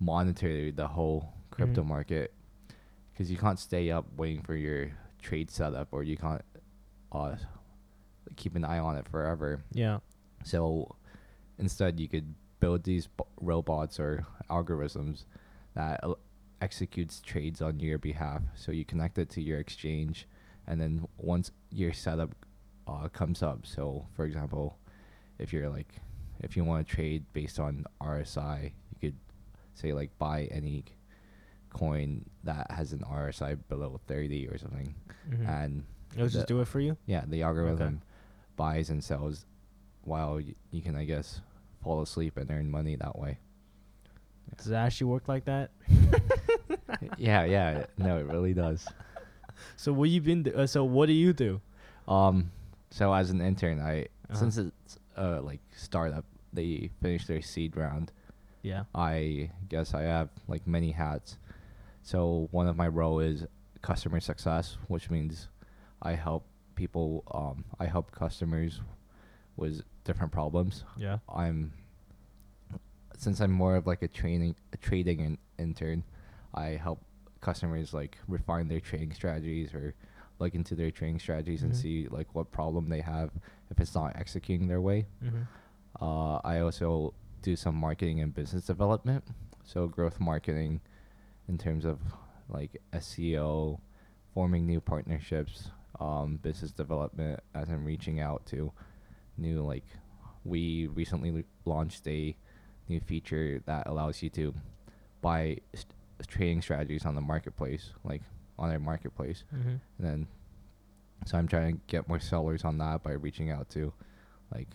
[0.00, 1.86] monitor the whole crypto Mhm.
[1.88, 2.32] market
[3.12, 6.42] because you can't stay up waiting for your trade setup, or you can't
[7.12, 7.36] uh,
[8.36, 9.60] keep an eye on it forever.
[9.72, 9.98] Yeah.
[10.44, 10.94] So
[11.58, 15.24] instead, you could build these b- robots or algorithms
[15.74, 16.18] that el-
[16.62, 18.42] executes trades on your behalf.
[18.54, 20.26] So you connect it to your exchange,
[20.66, 22.34] and then once your setup
[22.86, 24.78] uh, comes up, so for example,
[25.38, 25.96] if you're like,
[26.40, 28.72] if you want to trade based on RSI,
[29.74, 30.84] say like buy any
[31.70, 34.94] coin that has an RSI below 30 or something,
[35.30, 35.48] Mhm.
[35.48, 36.96] and It'll just do it for you.
[37.06, 38.02] yeah, the algorithm
[38.56, 39.46] buys and sells
[40.02, 41.40] while y- you can, I guess,
[41.82, 43.38] fall asleep and earn money that way.
[44.56, 45.70] Does it actually work like that?
[47.16, 47.86] yeah, yeah.
[47.98, 48.86] No, it really does.
[49.76, 50.42] So what you been?
[50.44, 51.60] Do- uh, so what do you do?
[52.08, 52.50] Um,
[52.90, 54.34] so as an intern, I Uh-huh.
[54.38, 58.10] since it's uh like startup, they finish their seed round.
[58.62, 58.84] Yeah.
[58.94, 61.38] I guess I have like many hats.
[62.02, 63.46] So one of my role is
[63.82, 65.48] customer success, which means
[66.02, 66.44] I help
[66.74, 67.24] people.
[67.32, 68.80] Um, I help customers
[69.56, 70.84] with different problems.
[70.98, 71.18] Yeah.
[71.28, 71.72] I'm
[73.16, 76.04] since I'm more of like a training a trading in, intern,
[76.54, 77.02] I help
[77.40, 79.94] customers like refine their trading strategies or
[80.38, 81.76] look into their trading strategies and Mhm.
[81.76, 83.30] see like what problem they have
[83.70, 85.06] if it's not executing their way.
[85.22, 85.42] Mm-hmm.
[86.02, 89.24] Uh, I also do some marketing and business development,
[89.64, 90.80] so growth marketing
[91.48, 91.98] in terms of
[92.48, 93.80] like SEO,
[94.34, 98.72] forming new partnerships, um, business development as I'm reaching out to
[99.36, 99.84] new like
[100.44, 102.34] we recently l- launched a
[102.88, 104.54] new feature that allows you to
[105.20, 105.92] buy st-
[106.26, 108.22] trading strategies on the marketplace, like
[108.58, 109.68] on our marketplace, Mm-hmm.
[109.68, 110.26] and then
[111.26, 113.92] so I'm trying to get more sellers on that by reaching out to
[114.54, 114.68] like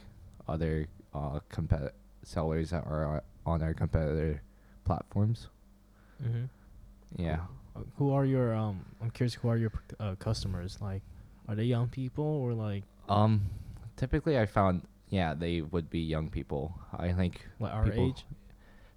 [0.48, 1.92] other uh compet-
[2.26, 4.42] sellers that are on our competitor
[4.84, 5.48] platforms.
[6.24, 6.46] Mm-hmm.
[7.22, 7.40] Yeah.
[7.98, 8.86] Who are your um?
[9.02, 9.34] I'm curious.
[9.36, 10.78] Who are your uh, customers?
[10.82, 11.02] Like,
[11.48, 13.42] are they young people or like Um
[13.98, 16.74] typically I found yeah, they would be young people.
[16.98, 18.26] I think like our people, age?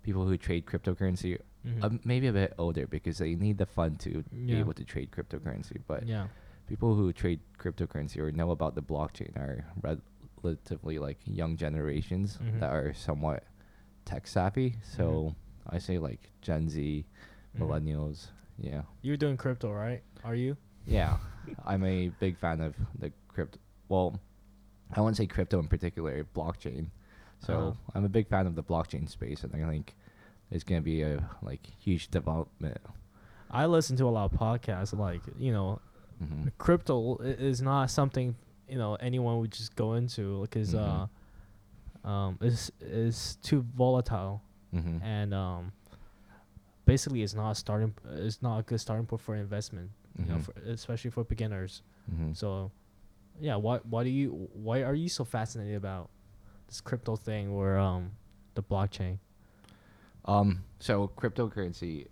[0.03, 1.85] people who trade cryptocurrency Mhm.
[1.85, 5.11] um, maybe a bit older because they need the fund to be able to trade
[5.11, 6.29] cryptocurrency, but yeah.
[6.69, 9.67] people who trade cryptocurrency or know about the blockchain are
[10.43, 12.61] relatively like young generations Mhm.
[12.61, 13.45] that are somewhat
[14.05, 14.71] tech savvy.
[14.71, 14.97] Mm-hmm.
[14.97, 15.35] So
[15.69, 17.05] I say like Gen Z,
[17.57, 17.61] Mhm.
[17.61, 18.29] millennials.
[18.59, 18.83] Yeah.
[19.03, 20.03] You're doing crypto, right?
[20.25, 20.57] Are you?
[20.87, 21.19] Yeah.
[21.65, 23.59] I'm a big fan of the crypto.
[23.89, 24.21] Well,
[24.95, 26.89] I wouldn't say crypto in particular, blockchain.
[27.41, 27.73] So Uh-huh.
[27.95, 29.95] I'm a big fan of the blockchain space, and I think
[30.51, 32.79] it's gonna be a like huge development.
[33.51, 34.97] I listen to a lot of podcasts.
[34.99, 35.81] Like, you know,
[36.19, 38.35] hmm crypto is not something
[38.69, 41.09] you know anyone would just go into because Mhm.
[42.05, 45.73] uh, um, it's it's too volatile hmm and um,
[46.85, 47.95] basically it's not a starting.
[48.13, 49.91] It's not a good starting point for investment.
[50.19, 50.43] You know, Mhm.
[50.43, 51.83] for, especially for beginners.
[52.11, 52.71] hmm So,
[53.41, 56.11] yeah, why why do you why are you so fascinated about
[56.67, 58.13] this crypto thing or um
[58.55, 59.19] the blockchain?
[60.25, 62.07] Um, so cryptocurrency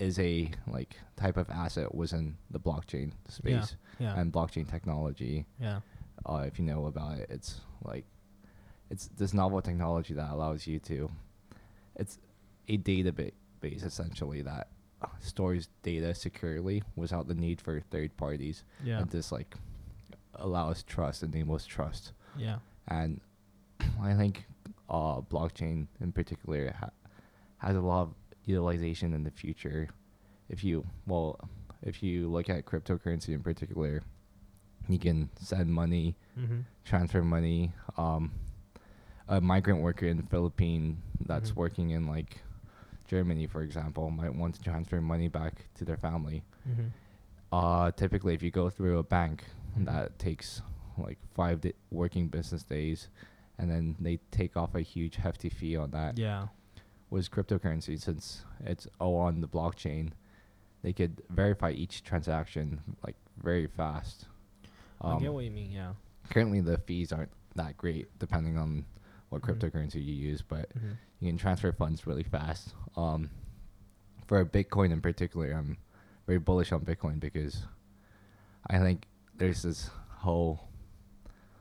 [0.00, 5.46] is a like type of asset within the blockchain space Yeah, and blockchain technology.
[5.60, 5.80] yeah,
[6.26, 8.04] Uh, if you know about it, it's like
[8.90, 11.10] it's this novel technology that allows you to.
[11.96, 12.18] It's
[12.68, 14.68] a database essentially that
[15.20, 18.64] stores data securely without the need for third parties.
[18.82, 19.54] yeah, And this like
[20.34, 22.12] allows trust, enables trust.
[22.36, 22.58] yeah.
[22.88, 23.20] and
[24.02, 24.46] I think
[24.88, 26.90] uh, blockchain in particular ha-
[27.58, 28.14] has a lot of
[28.46, 29.88] utilization in the future.
[30.48, 31.38] If you well,
[31.82, 34.02] if you look at cryptocurrency in particular,
[34.88, 36.60] you can send money, Mm-hmm.
[36.84, 37.72] transfer money.
[37.96, 38.32] Um,
[39.28, 41.56] a migrant worker in the Philippines that's Mhm.
[41.56, 42.40] working in like
[43.06, 46.42] Germany, for example, might want to transfer money back to their family.
[46.68, 46.88] Mm-hmm.
[47.52, 49.44] Uh, typically, if you go through a bank,
[49.78, 49.86] Mhm.
[49.86, 50.60] that takes
[50.98, 53.08] like five di- working business days,
[53.58, 56.18] and then they take off a huge hefty fee on that.
[56.18, 56.48] Yeah.
[57.10, 60.10] Was cryptocurrency since it's all on the blockchain,
[60.82, 64.26] they could verify each transaction like very fast.
[65.00, 65.70] I get Um, what you mean.
[65.70, 65.94] Yeah.
[66.30, 68.84] currently, the fees aren't that great depending on
[69.28, 69.58] what Mhm.
[69.58, 70.92] cryptocurrency you use, but Mm-hmm.
[71.20, 72.74] you can transfer funds really fast.
[72.96, 73.30] Um,
[74.26, 75.76] for Bitcoin in particular, I'm
[76.26, 77.66] very bullish on Bitcoin because
[78.68, 80.68] I think there's this whole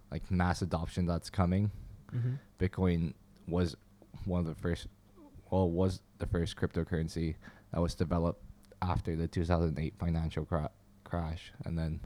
[0.10, 1.72] like mass adoption that's coming.
[2.14, 2.36] Mm-hmm.
[2.60, 3.14] Bitcoin
[3.48, 3.76] was
[4.26, 4.88] one of the first,
[5.54, 7.36] well, was the first cryptocurrency
[7.72, 8.42] that was developed
[8.82, 10.72] after the 2008 financial cra-
[11.04, 12.00] crash, and then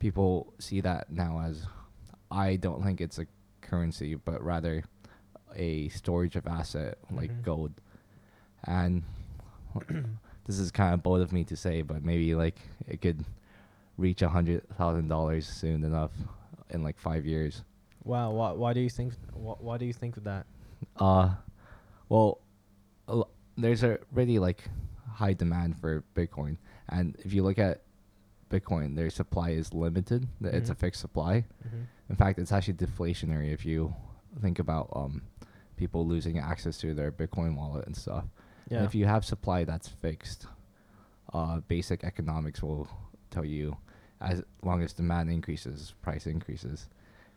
[0.00, 1.66] people see that now as
[2.32, 3.26] I don't think it's a
[3.60, 4.82] currency, but rather
[5.54, 7.42] a storage of asset like Mhm.
[7.42, 7.72] gold.
[8.64, 9.04] And
[10.46, 13.24] this is kind of bold of me to say, but maybe like it could
[13.96, 16.10] reach a hundred thousand dollars soon enough
[16.70, 17.62] in like five years.
[18.02, 18.32] Wow.
[18.32, 19.14] Why, why do you think?
[19.32, 20.44] Why, why do you think of that?
[20.96, 21.34] Uh,
[22.08, 22.40] well,
[23.56, 24.68] there's a really like
[25.14, 26.56] high demand for Bitcoin,
[26.88, 27.82] and if you look at
[28.50, 30.26] Bitcoin, their supply is limited.
[30.42, 30.78] th- It's a Mhm.
[30.78, 31.44] fixed supply.
[31.66, 31.86] Mhm.
[32.08, 33.94] In fact, it's actually deflationary if you
[34.40, 35.22] think about um
[35.76, 38.24] people losing access to their Bitcoin wallet and stuff.
[38.70, 38.84] And Yeah.
[38.84, 40.46] if you have supply that's fixed,
[41.32, 42.88] uh, basic economics will
[43.30, 43.76] tell you
[44.20, 46.88] as long as demand increases, price increases.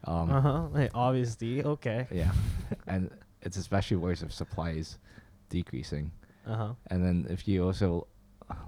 [0.05, 0.69] Um, uh huh.
[0.73, 1.63] Hey, obviously.
[1.63, 2.07] Okay.
[2.11, 2.31] Yeah,
[2.87, 4.97] and it's especially worse if supply is
[5.51, 6.11] decreasing.
[6.47, 6.73] Uh huh.
[6.89, 8.07] And then if you also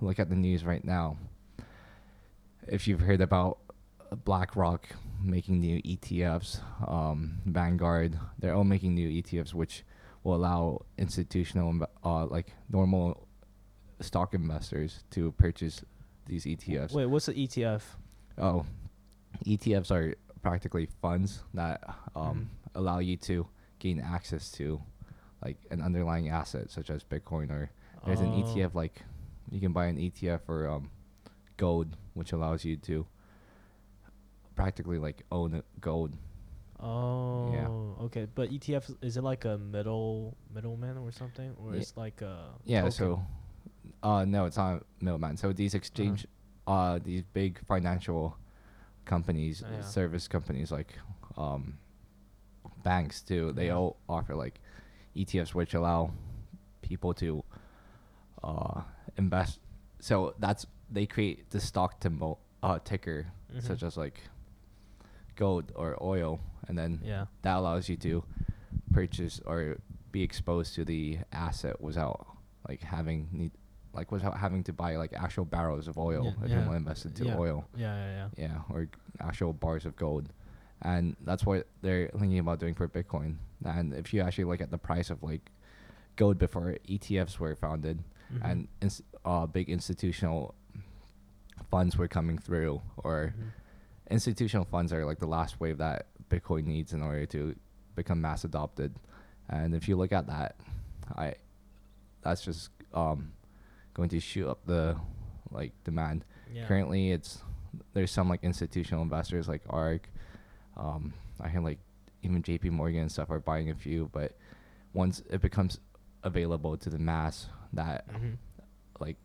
[0.01, 1.17] look at the news right now,
[2.67, 3.57] if you've heard about
[4.25, 4.87] BlackRock
[5.21, 9.83] making new ETFs, um, Vanguard, they're all making new ETFs which
[10.23, 13.27] will allow institutional, uh, like normal
[13.99, 15.83] stock investors to purchase
[16.27, 16.93] these ETFs.
[16.93, 17.81] Wait, what's the E ETF?
[18.37, 18.65] Oh,
[19.45, 21.81] ETFs are practically funds that
[22.15, 22.47] um, Mhm.
[22.75, 23.47] allow you to
[23.79, 24.81] gain access to
[25.43, 27.69] like an underlying asset such as Bitcoin or
[28.05, 28.43] there's an Oh.
[28.43, 29.01] ETF like
[29.51, 30.89] you can buy an ETF for um,
[31.57, 33.05] gold, which allows you to
[34.55, 36.11] practically like own gold.
[36.79, 38.27] Oh, okay.
[38.33, 42.49] But ETF is it like a middle middleman or something, or Ye- it's like a
[42.65, 42.91] Yeah, token?
[42.91, 43.25] so
[44.01, 45.37] uh no, it's not a middleman.
[45.37, 46.25] So these exchange
[46.67, 48.37] uh these big financial
[49.05, 49.81] companies, yeah.
[49.81, 50.93] service companies like
[51.37, 51.77] um
[52.83, 53.75] banks too, they Yeah.
[53.77, 54.59] all offer like
[55.15, 56.11] ETFs which allow
[56.81, 57.43] people to
[58.43, 58.81] uh
[59.17, 59.59] invest
[59.99, 62.03] so that's they create the stock
[62.61, 63.27] uh ticker
[63.59, 63.87] such Mhm.
[63.87, 64.19] as like
[65.35, 67.25] gold or oil and then yeah.
[67.41, 68.23] that allows you to
[68.91, 69.77] purchase or
[70.11, 72.27] be exposed to the asset without
[72.67, 73.51] like having need
[73.93, 76.75] like without having to buy like actual barrels of oil Yeah, if you want to
[76.77, 78.47] invest into yeah, oil Yeah, yeah, yeah.
[78.49, 78.87] yeah or
[79.19, 80.29] actual bars of gold
[80.83, 84.69] and that's what they're thinking about doing for bitcoin and if you actually look at
[84.71, 85.49] the price of like
[86.17, 88.41] gold before etfs were founded Mhm.
[88.51, 90.53] and ins- uh, big institutional
[91.69, 93.51] funds were coming through or Mhm.
[94.11, 97.55] institutional funds are like the last wave that Bitcoin needs in order to
[97.95, 98.95] become mass adopted.
[99.49, 100.55] And if you look at that,
[101.15, 101.35] I
[102.21, 103.33] that's just um
[103.93, 104.97] going to shoot up the
[105.51, 106.25] like demand.
[106.51, 106.65] Yeah.
[106.67, 107.43] Currently, it's
[107.93, 110.09] there's some like institutional investors like ARK.
[110.77, 111.79] Um, I hear like
[112.23, 112.69] even J.P.
[112.69, 114.33] Morgan and stuff are buying a few, but
[114.93, 115.79] once it becomes
[116.23, 118.37] available to the mass, that Mhm.
[118.99, 119.17] like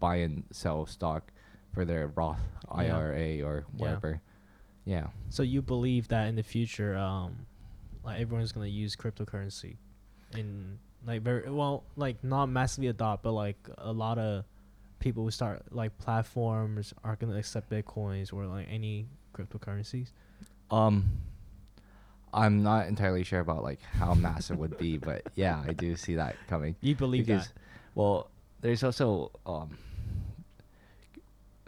[0.00, 1.30] buy and sell stock
[1.72, 2.96] for their Roth Yeah.
[2.96, 4.20] IRA or whatever.
[4.84, 5.08] Yeah.
[5.28, 7.46] So you believe that in the future, um,
[8.04, 9.76] like everyone's gonna use cryptocurrency,
[10.34, 14.44] in like very well, like not massively adopt, but like a lot of
[15.00, 20.12] people who start like platforms are gonna accept bitcoins or like any cryptocurrencies.
[20.72, 21.04] Um
[22.34, 26.14] I'm not entirely sure about like how massive would be, but yeah, I do see
[26.14, 26.76] that coming.
[26.80, 27.54] You believe because that?
[27.94, 28.30] well,
[28.62, 29.76] there's also um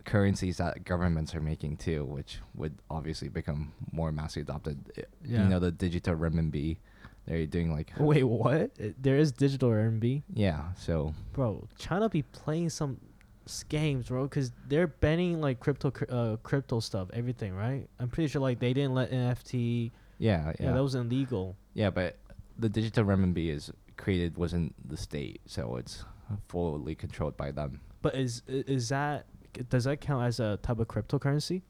[0.05, 5.07] currencies that governments are making too, which would obviously become more massively adopted.
[5.25, 5.43] Yeah.
[5.43, 6.79] You know the digital renminbi.
[7.27, 8.71] They're doing like Wait, what?
[9.01, 11.67] There is digital RMB, yeah, so bro.
[11.79, 13.01] China be playing some
[13.46, 17.88] scams, bro, because they're banning like crypto, uh, crypto stuff, everything, right?
[17.98, 19.90] I'm pretty sure like they didn't let NFT.
[20.18, 20.66] yeah, yeah.
[20.66, 21.57] Yeah, that was illegal.
[21.74, 22.16] Yeah, but
[22.59, 26.04] the digital renminbi is created wasn't the state, so it's
[26.48, 27.80] fully controlled by them.
[28.02, 29.26] But is is that
[29.68, 31.62] does that count as a type of cryptocurrency?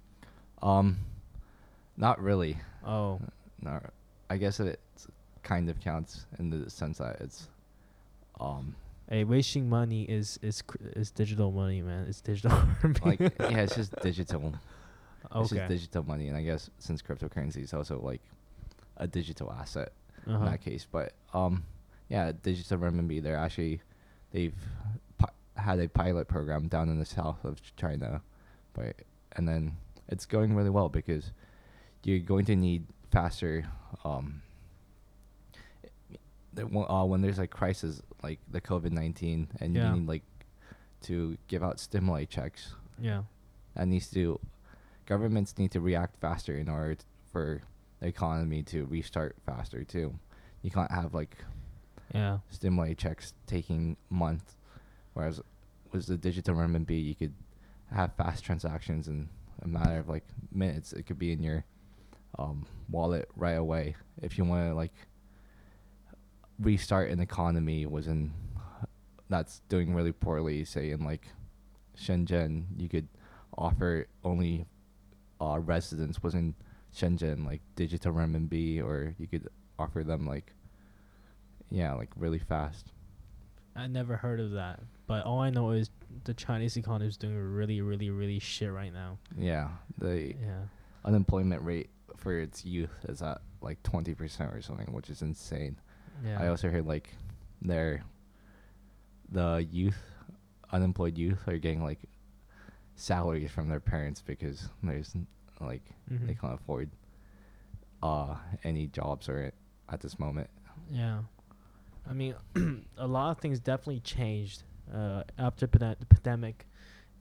[0.62, 0.98] Um,
[1.96, 2.56] not really.
[2.84, 3.20] Oh,
[3.60, 3.80] No,
[4.30, 4.80] I guess it
[5.42, 7.48] kind of counts in the sense that it's,
[8.40, 8.74] um,
[9.09, 12.07] hey, wasting money is is cr- is digital money, man.
[12.09, 12.57] It's digital.
[13.05, 14.55] like yeah, it's just digital.
[15.25, 15.57] It's okay.
[15.61, 18.21] just digital money, and I guess since cryptocurrency is also like
[18.98, 19.92] a digital asset
[20.27, 20.44] in Uh-huh.
[20.46, 21.65] that case, but um,
[22.09, 23.23] yeah, digital renminbi.
[23.23, 23.81] They're actually
[24.33, 24.55] they've
[25.19, 28.23] pi- had a pilot program down in the south of China,
[28.75, 28.96] but
[29.37, 29.77] and then
[30.09, 31.33] it's going really well because
[32.05, 33.65] you're going to need faster.
[34.05, 34.42] Um,
[36.55, 39.92] the one- uh, when there's like crisis like the COVID nineteen, and Yeah.
[39.94, 40.23] you need like
[41.02, 43.25] to give out stimuli checks Yeah.
[43.75, 44.40] that needs to
[45.07, 47.61] governments need to react faster in order t- for
[48.00, 50.19] the economy to restart faster too.
[50.63, 51.44] You can't have like
[52.15, 52.38] Yeah.
[52.48, 54.57] stimuli checks taking months,
[55.13, 55.42] whereas
[55.92, 57.35] with the digital renminbi you could
[57.90, 59.29] have fast transactions in
[59.61, 60.92] a matter of like minutes.
[60.92, 61.65] It could be in your
[62.38, 64.92] um, wallet right away if you want to like
[66.59, 68.33] restart an economy was in
[69.29, 71.29] that's doing really poorly say in like
[71.98, 73.09] Shenzhen you could
[73.59, 74.67] offer only
[75.40, 76.55] uh, residents was in
[76.94, 79.48] Shenzhen like digital renminbi or you could
[79.79, 80.52] offer them like
[81.71, 82.92] Yeah, like really fast.
[83.75, 84.79] I never heard of that,
[85.09, 85.90] but all I know is
[86.23, 89.19] the Chinese economy is doing really, really, really shit right now.
[89.37, 90.63] Yeah, the Yeah.
[91.05, 95.77] unemployment rate for its youth is at like 20% or something, which is insane.
[96.23, 96.42] Yeah.
[96.42, 97.10] I also heard like
[97.62, 98.02] their
[99.31, 99.98] the youth
[100.73, 102.00] unemployed youth are getting like
[102.96, 105.15] salaries from their parents because there's
[105.60, 106.40] like they Mhm.
[106.40, 106.90] can't afford
[108.02, 109.52] uh any jobs or
[109.88, 110.50] at this moment.
[110.90, 111.23] Yeah.
[112.08, 112.35] I mean,
[112.98, 114.62] a lot of things definitely changed
[114.92, 116.67] uh, after the pandemic,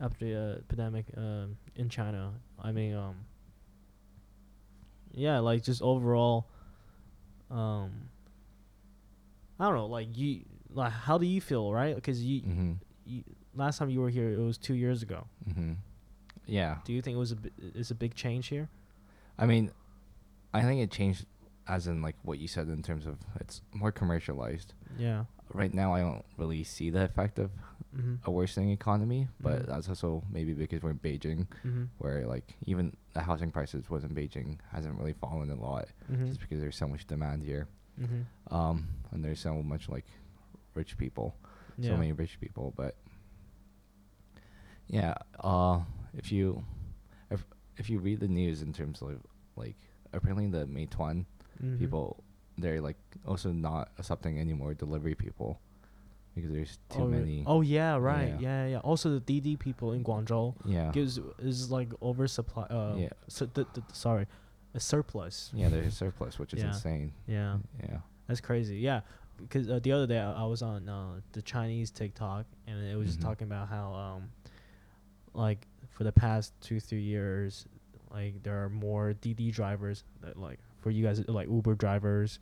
[0.02, 2.34] after the uh, pandemic um, in China.
[2.62, 3.16] I mean, um,
[5.14, 6.48] yeah, like just overall,
[7.50, 7.92] um,
[9.64, 10.42] I don't know, like you,
[10.74, 11.96] like how do you feel, right?
[11.96, 12.78] Because you, Mhm.
[13.06, 13.24] you,
[13.56, 15.26] last time you were here, it was two years ago.
[15.50, 15.78] Mhm.
[16.46, 16.80] Yeah.
[16.84, 17.38] Do you think it was a,
[17.74, 18.68] is a big change here?
[19.38, 19.72] I mean,
[20.54, 21.26] I think it changed
[21.66, 24.74] as in like what you said in terms of it's more commercialized.
[24.98, 25.24] Yeah.
[25.54, 27.50] Right now I don't really see the effect of
[27.96, 28.16] Mm-hmm.
[28.26, 29.66] a worsening economy, but Mhm.
[29.68, 31.84] that's also maybe because we're in Beijing Mm-hmm.
[32.00, 36.26] where like even the housing prices was in Beijing hasn't really fallen a lot Mm-hmm.
[36.26, 37.68] just because there's so much demand here.
[38.02, 38.22] Mm-hmm.
[38.54, 40.06] Um and there's so much like
[40.76, 41.36] rich people,
[41.78, 41.92] Yeah.
[41.92, 42.96] so many rich people, but
[44.88, 45.80] yeah, uh
[46.16, 46.64] if you
[47.32, 47.44] if
[47.78, 49.20] if you read the news in terms of
[49.56, 49.76] like
[50.14, 51.26] apparently the Meituan
[51.64, 51.80] Mhm.
[51.80, 52.24] people
[52.58, 55.60] they're like also not accepting any more delivery people
[56.36, 58.30] because there's too oh, many Oh yeah, right.
[58.40, 58.40] Yeah.
[58.40, 58.78] Yeah, yeah.
[58.80, 62.64] Also, the DiDi people in Guangzhou yeah gives is like oversupply.
[62.70, 63.10] Uh, Yeah.
[63.28, 64.26] So th- th- sorry,
[64.74, 65.52] a surplus.
[65.54, 66.70] yeah there's a surplus which is Yeah.
[66.74, 68.78] insane Yeah, yeah that's crazy.
[68.78, 69.02] Yeah,
[69.38, 72.96] because uh, the other day I, I was on uh, the Chinese TikTok and it
[72.96, 73.24] was just Mhm.
[73.24, 74.30] talking about how um,
[75.34, 77.66] like for the past two three years,
[78.12, 82.40] like there are more DiDi drivers that like for you guys like Uber drivers,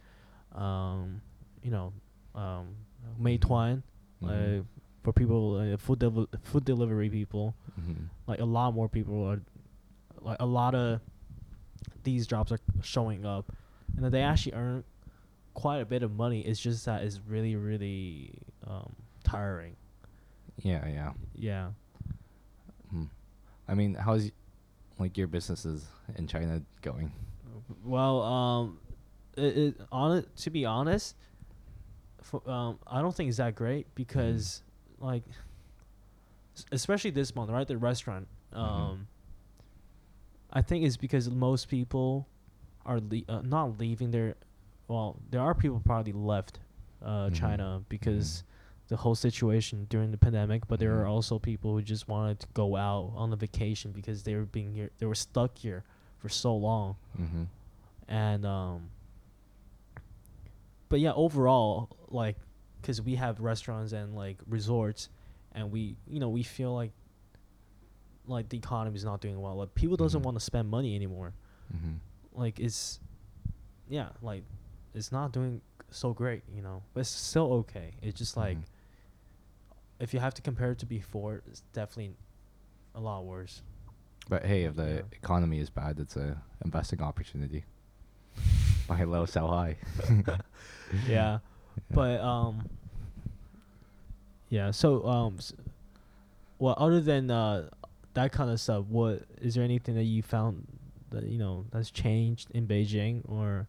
[0.54, 1.22] um,
[1.64, 1.94] you know,
[2.36, 2.76] um,
[3.20, 3.84] Meituan.
[4.24, 4.58] Mhm.
[4.58, 4.66] like
[5.04, 8.08] for people uh, food devel food delivery people Mhm.
[8.28, 9.42] like a lot more people are
[10.22, 11.02] like a lot of
[12.04, 13.52] these jobs are showing up
[13.96, 14.84] and that they actually earn
[15.54, 16.42] quite a bit of money.
[16.42, 18.34] It's just that it's really really
[18.68, 19.76] um tiring.
[20.62, 21.12] Yeah yeah.
[21.36, 21.70] Yeah.
[22.90, 23.06] Hmm.
[23.68, 24.32] i mean how's y-
[25.00, 25.86] like your businesses
[26.18, 27.12] in china going?
[27.86, 28.80] Well um
[29.38, 31.16] it, it on it to be honest
[32.22, 34.62] for, um i don't think it's that great because
[35.00, 35.24] like
[36.58, 37.68] s- especially this month right?
[37.68, 39.08] The restaurant um
[40.52, 42.28] i think it's because most people
[42.86, 44.36] are le- uh, not leaving their
[44.92, 46.60] well there are people probably left
[47.02, 47.34] uh Mhm.
[47.34, 48.44] china because
[48.90, 51.10] the whole situation during the pandemic but there are Mhm.
[51.16, 54.74] also people who just wanted to go out on a vacation because they were being
[54.74, 55.84] here they were stuck here
[56.22, 57.44] for so long mm-hmm.
[58.08, 58.90] and um
[60.90, 62.38] but yeah overall like
[62.82, 65.10] because we have restaurants and like resorts
[65.54, 66.92] and we you know we feel like
[68.28, 70.26] like the economy is not doing well like people doesn't Mhm.
[70.26, 71.34] want to spend money anymore
[71.76, 71.96] Mm-hmm.
[72.42, 73.00] like it's
[73.90, 74.44] yeah like
[74.94, 77.92] it's not doing so great you know but it's still okay.
[78.02, 78.64] It's just like Mhm.
[80.00, 82.16] if you have to compare it to before it's definitely
[82.96, 83.62] a lot worse.
[84.30, 85.02] But hey if the Yeah.
[85.12, 87.66] economy is bad it's a investing opportunity.
[88.88, 89.78] Buy low sell high.
[91.08, 91.40] Yeah.
[91.92, 92.68] But um
[94.50, 95.54] yeah so um s-
[96.60, 97.70] well other than uh
[98.14, 100.68] that kind of stuff what is there anything that you found
[101.12, 103.68] that you know that's changed in beijing or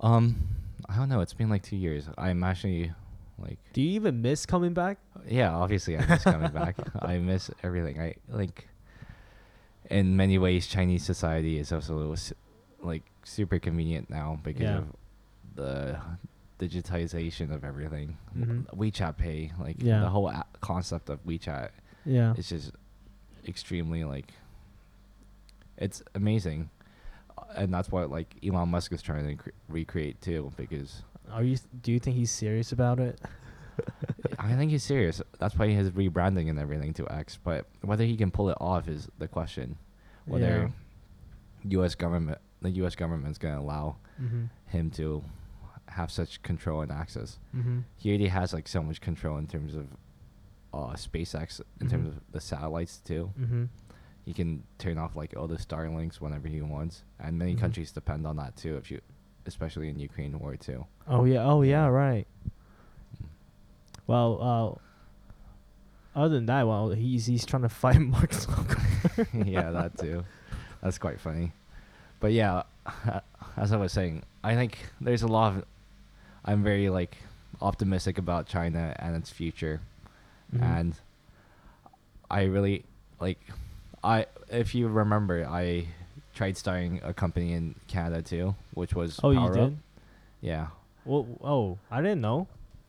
[0.00, 0.36] um
[0.88, 2.92] i don't know it's been like two years i'm actually
[3.38, 6.76] like do you even miss coming back Yeah, obviously I miss coming back.
[7.02, 8.00] I miss everything.
[8.00, 8.66] I like
[9.90, 12.14] in many ways Chinese society is also
[12.80, 14.78] like super convenient now because Yeah.
[14.78, 14.86] of
[15.54, 15.98] the
[16.58, 18.16] digitization of everything.
[18.36, 18.64] Mhm.
[18.74, 20.00] WeChat Pay, like Yeah.
[20.00, 21.70] the whole a- concept of WeChat
[22.06, 22.72] yeah it's just
[23.46, 24.32] extremely like
[25.76, 26.70] it's amazing.
[27.56, 31.56] And that's what like Elon Musk is trying to cre- recreate too because are you
[31.82, 33.20] do you think he's serious about it
[34.38, 35.22] I think he's serious.
[35.38, 37.38] That's why he's rebranding and everything to X.
[37.42, 39.76] But whether he can pull it off is the question.
[40.26, 40.72] Whether
[41.64, 41.94] U.S.
[41.94, 42.94] government, the U.S.
[42.94, 44.46] government's gonna allow mm-hmm.
[44.66, 45.24] him to
[45.86, 47.38] have such control and access.
[47.56, 47.80] Mm-hmm.
[47.96, 49.86] He already has like so much control in terms of
[50.74, 52.16] uh, SpaceX, in terms Mhm.
[52.16, 53.32] of the satellites too.
[54.28, 54.42] Mm-hmm.
[54.42, 57.60] He can turn off like all the Starlinks whenever he wants, and many Mhm.
[57.60, 58.76] countries depend on that too.
[58.76, 59.00] If you,
[59.46, 60.86] especially in Ukraine war too.
[61.06, 61.44] Oh yeah.
[61.44, 61.86] Oh yeah.
[61.86, 62.26] Right.
[64.06, 64.80] Well,
[66.14, 69.46] uh, other than that, well, he's he's trying to fight Mark Zuckerberg.
[69.46, 70.24] yeah, that too.
[70.82, 71.52] That's quite funny.
[72.20, 72.64] But yeah,
[73.56, 75.64] as I was saying, I think there's a lot of
[76.44, 77.16] I'm very like
[77.60, 79.80] optimistic about China and its future,
[80.54, 80.62] Mhm.
[80.62, 80.94] and
[82.30, 82.84] I really
[83.20, 83.40] like
[84.02, 85.88] I if you remember I
[86.34, 89.70] tried starting a company in Canada too, which was oh, you Power Up.
[89.70, 89.78] did?
[90.40, 90.66] Yeah.
[91.04, 92.46] Well, oh, I didn't know.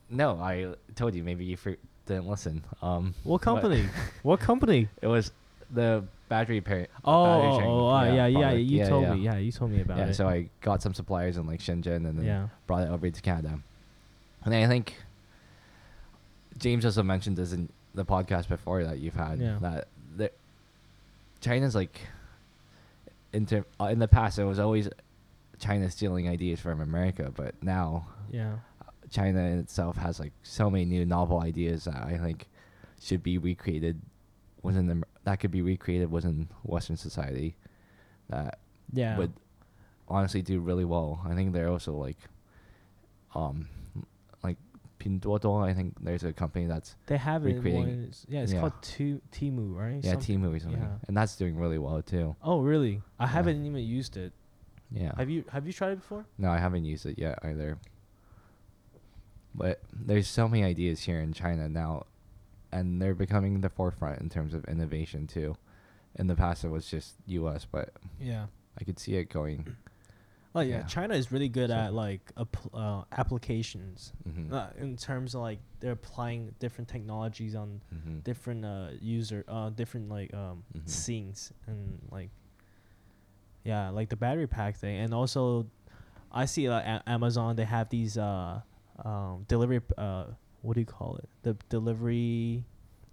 [0.10, 1.24] No, I told you.
[1.24, 2.64] Maybe you for, didn't listen.
[2.82, 3.86] Um, What company?
[4.24, 4.90] what company?
[5.02, 5.32] It was
[5.72, 6.88] the battery pair.
[7.06, 8.62] Oh, battery oh, oh, ah, yeah, yeah, product.
[8.62, 9.18] You told me.
[9.22, 10.14] Yeah, you told me about yeah, it.
[10.16, 12.48] so I got some suppliers in like Shenzhen and then yeah.
[12.68, 13.60] brought it over to Canada.
[14.44, 14.96] And I think
[16.58, 19.58] James also mentioned this in the podcast before that you've had Yeah.
[19.62, 19.88] that
[21.42, 22.00] China's like
[23.34, 24.90] in term, uh, in the past it was always
[25.60, 28.58] China stealing ideas from America, but now Yeah.
[29.10, 32.48] China in itself has like so many new novel ideas that I think
[33.02, 34.00] should be recreated
[34.62, 37.56] within the that could be recreated within Western society
[38.30, 38.60] that
[38.94, 39.18] Yeah.
[39.18, 39.34] would
[40.08, 41.22] honestly do really well.
[41.26, 42.18] I think they're also like
[43.36, 43.79] um like
[45.00, 47.50] Pinduoduo, I think there's a company that's they have it.
[47.52, 48.60] in recreating- one- yeah, it's yeah.
[48.60, 50.04] called Tu Temu, right?
[50.04, 50.82] yeah, Something- Team or something.
[50.82, 50.98] yeah.
[51.08, 52.36] And that's doing really well too.
[52.44, 53.02] Oh, really?
[53.20, 53.30] I Yeah.
[53.30, 54.34] haven't even used it.
[54.92, 55.14] Yeah.
[55.18, 56.26] Have you Have you tried it before?
[56.38, 57.78] No, I haven't used it yet either.
[59.56, 62.06] But there's so many ideas here in China now,
[62.72, 65.56] and they're becoming the forefront in terms of innovation too.
[66.16, 68.48] In the past, it was just U.S., but Yeah.
[68.80, 69.76] I could see it going.
[70.60, 70.84] Oh yeah, Yeah.
[70.84, 74.14] China is really good So- at like app- uh, applications.
[74.24, 79.44] hmm Uh, in terms of like they're applying different technologies on hmm different uh user
[79.48, 80.88] uh different like um Mhm.
[80.90, 82.30] scenes and like
[83.64, 85.66] yeah like the battery pack thing and also
[86.32, 88.60] i see like a- amazon they have these uh
[89.06, 90.26] um delivery p- uh
[90.62, 92.64] what do you call it the delivery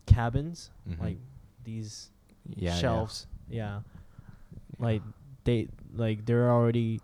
[0.07, 1.01] cabins Mhm.
[1.01, 1.19] like
[1.65, 2.11] these
[2.49, 2.77] yeah, yeah.
[2.79, 3.81] shelves yeah.
[4.79, 5.03] like
[5.45, 7.01] they like they're already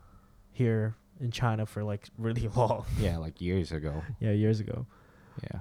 [0.52, 4.02] here in china for like really long Yeah, like years ago.
[4.20, 4.86] yeah years ago
[5.42, 5.60] Yeah.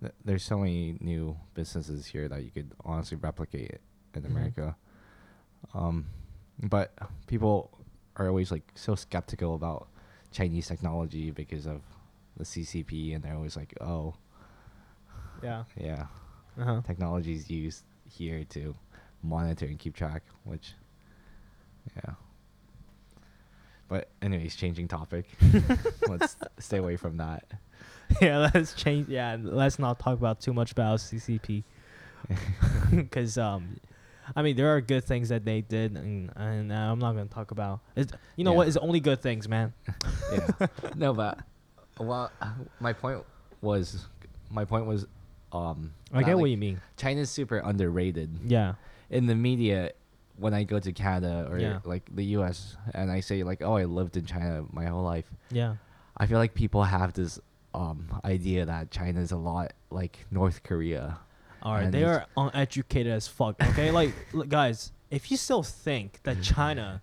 [0.00, 3.80] Th- There's so many new businesses here that you could honestly replicate it
[4.14, 4.30] in Mhm.
[4.30, 4.76] America.
[5.74, 6.06] Um,
[6.62, 6.92] but
[7.26, 7.70] people
[8.16, 9.88] are always like so skeptical about
[10.32, 11.82] Chinese technology because of
[12.36, 14.14] the CCP, and they're always like, "Oh,
[15.42, 16.06] yeah yeah,
[16.58, 18.74] uh-huh technology is used here to
[19.22, 20.74] monitor and keep track." Which,
[21.96, 22.14] yeah.
[23.92, 25.26] But anyways, changing topic.
[26.08, 27.44] Let's stay away from that.
[28.22, 29.06] yeah, let's change.
[29.08, 31.62] Yeah, let's not talk about too much about CCP,
[32.90, 33.76] because um,
[34.34, 37.26] I mean there are good things that they did, and, and uh, I'm not gonna
[37.26, 37.80] talk about.
[37.94, 38.56] It's, you know Yeah.
[38.56, 38.68] what?
[38.68, 39.74] It's only good things, man.
[40.32, 40.66] yeah.
[40.94, 41.40] No, but
[41.98, 42.30] well,
[42.80, 43.22] my point
[43.60, 44.06] was,
[44.50, 45.04] my point was,
[45.52, 46.80] um, I get what you mean.
[46.96, 48.74] China's super underrated Yeah,
[49.10, 49.92] in the media.
[50.42, 51.78] When I go to Canada or Yeah.
[51.84, 52.76] like the U.S.
[52.94, 55.76] and I say like, "Oh, I lived in China my whole life," yeah,
[56.16, 57.38] I feel like people have this
[57.74, 61.18] um idea that China is a lot like North Korea.
[61.62, 61.90] all right.
[61.92, 63.54] they are uneducated as fuck.
[63.70, 67.00] Okay, like look, guys, if you still think that China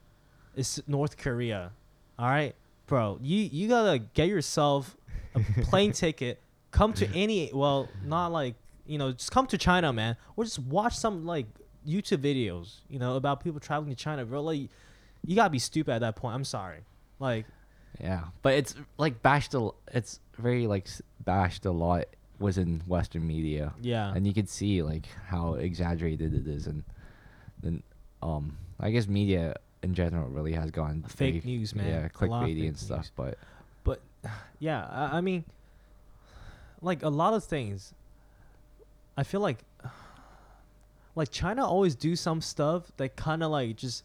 [0.56, 1.72] is North Korea,
[2.20, 2.54] all right,
[2.88, 4.96] bro, you you gotta get yourself
[5.34, 6.40] a plane ticket.
[6.72, 10.60] Come to any well, not like you know, just come to China, man, or just
[10.60, 11.46] watch some like
[11.88, 14.42] YouTube videos, you know, about people traveling to China, bro.
[14.42, 14.70] Like,
[15.26, 16.36] you gotta be stupid at that point.
[16.36, 16.80] I'm sorry,
[17.20, 17.46] like,
[18.00, 19.54] Yeah, but it's like bashed.
[19.54, 20.88] A, it's very like
[21.26, 22.06] bashed a lot
[22.40, 23.74] Was in Western media.
[23.82, 26.84] yeah, and you can see like how exaggerated it is and
[27.62, 27.84] then
[28.22, 29.54] um i guess media
[29.84, 31.88] in general really has gone Fake very- news, man.
[31.88, 33.12] yeah clickbaity and stuff news.
[33.16, 33.38] but
[33.84, 34.00] but
[34.60, 35.44] yeah, I, I mean,
[36.82, 37.94] like a lot of things.
[39.18, 39.60] I feel like,
[41.20, 44.04] like China always do some stuff that kind of like just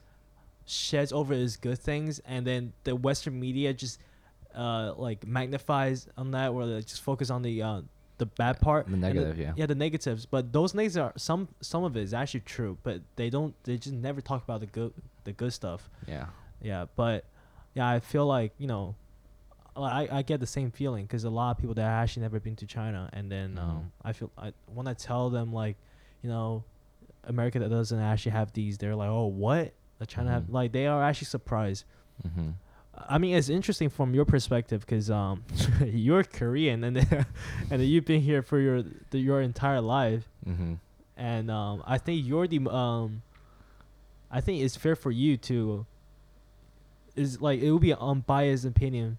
[0.67, 3.99] sheds over its good things, and then the Western media just
[4.55, 7.81] uh like magnifies on that, where they just focus on the uh
[8.19, 10.27] the bad part, the negative yeah yeah, the negatives.
[10.27, 13.55] But those negatives are some some of it is actually true, but they don't.
[13.65, 14.93] They just never talk about the good
[15.25, 15.91] the good stuff.
[16.07, 16.27] yeah
[16.63, 17.25] Yeah, but
[17.75, 18.95] yeah, I feel like you know,
[19.77, 22.57] I I get the same feeling because a lot of people that actually never been
[22.57, 23.63] to China, and then Mhm.
[23.63, 25.77] um, I feel I when I tell them like,
[26.23, 26.63] you know,
[27.29, 29.73] America that doesn't actually have these, they're like, oh, what?
[29.99, 30.53] That China have Mhm.
[30.53, 31.85] like they are actually surprised.
[32.27, 32.51] mm-hmm.
[33.09, 35.43] I mean, it's interesting from your perspective because um,
[35.85, 37.27] you're Korean and then,
[37.71, 40.75] and then you've been here for your the, your entire life, Mm-hmm.
[41.17, 43.23] and um, I think you're the um,
[44.31, 45.87] I think it's fair for you to.
[47.17, 49.19] Is like it would be an unbiased opinion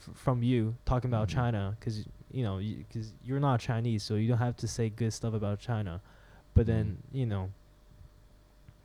[0.00, 1.32] f- from you talking about Mhm.
[1.32, 4.88] China because you know because you, are not Chinese, so you don't have to say
[4.88, 6.00] good stuff about China,
[6.54, 7.50] but then you know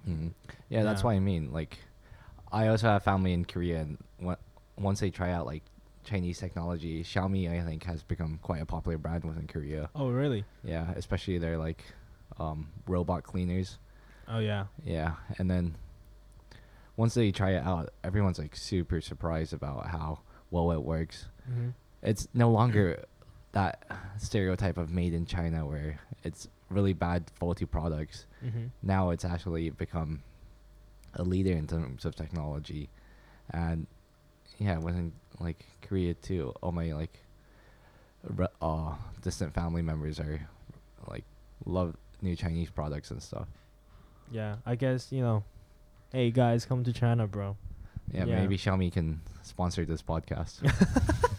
[0.08, 0.30] Mm-hmm.
[0.70, 1.78] yeah that's what i mean like
[2.54, 3.98] i also have family in korea and
[4.78, 5.62] once they try out like
[6.06, 9.90] Chinese technology, Xiaomi I think has become quite a popular brand within Korea.
[9.94, 10.46] Oh really?
[10.64, 11.84] Yeah, especially their like
[12.40, 13.78] um, robot cleaners.
[14.28, 14.66] Oh yeah.
[14.86, 15.76] Yeah, and then
[16.96, 21.26] once they try it out, everyone's like super surprised about how well it works.
[21.48, 21.70] Mm-hmm.
[22.02, 23.04] It's no longer
[23.52, 23.84] that
[24.18, 28.26] stereotype of made in China where it's really bad faulty products.
[28.46, 28.66] Mm-hmm.
[28.84, 30.22] Now it's actually become
[31.16, 32.90] a leader in terms of technology,
[33.52, 33.88] and
[34.60, 37.20] yeah, within like Korea too, all my like
[38.24, 40.42] re- uh, distant family members are
[41.08, 41.24] like
[41.66, 43.48] love new Chinese products and stuff.
[44.32, 45.44] Yeah, I guess you know.
[46.12, 47.56] Hey guys, come to China, bro.
[48.12, 48.40] Yeah, Yeah.
[48.40, 50.62] maybe Xiaomi can sponsor this podcast.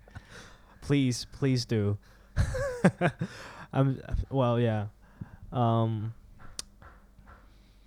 [0.82, 1.98] Please, please do.
[3.72, 4.00] I'm
[4.30, 4.86] well, yeah.
[5.52, 6.14] Um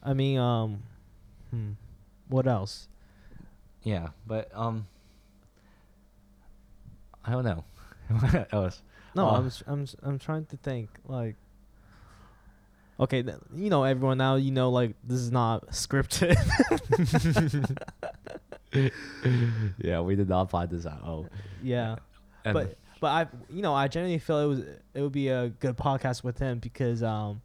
[0.02, 0.84] I mean, um
[1.52, 1.72] hmm,
[2.30, 2.88] what else?
[3.84, 4.88] yeah, but um,
[7.26, 7.64] I don't know.
[8.20, 8.82] what else?
[9.16, 11.36] No, Uh, I'm I'm I'm trying to think like
[13.00, 16.36] Okay, th- you know everyone now, you know like this is not scripted.
[19.78, 21.02] yeah, we did not plan this out.
[21.06, 21.28] Oh,
[21.62, 21.96] yeah.
[22.46, 24.60] and but but I you know I genuinely feel it was
[24.94, 27.42] it would be a good podcast with him because um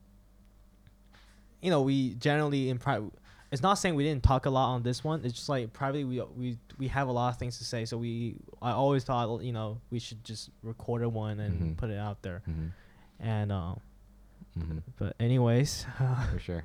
[1.61, 3.11] you know we generally in private
[3.51, 5.25] it's not saying we didn't talk a lot on this one.
[5.25, 7.87] It's just like privately we we we have a lot of things to say.
[7.87, 11.77] So we I always thought you know we should just record a one and Mhm.
[11.77, 12.43] put it out there.
[12.49, 12.71] Mhm,
[13.19, 13.81] and um
[14.57, 15.87] mhm, but anyways.
[16.33, 16.65] For sure.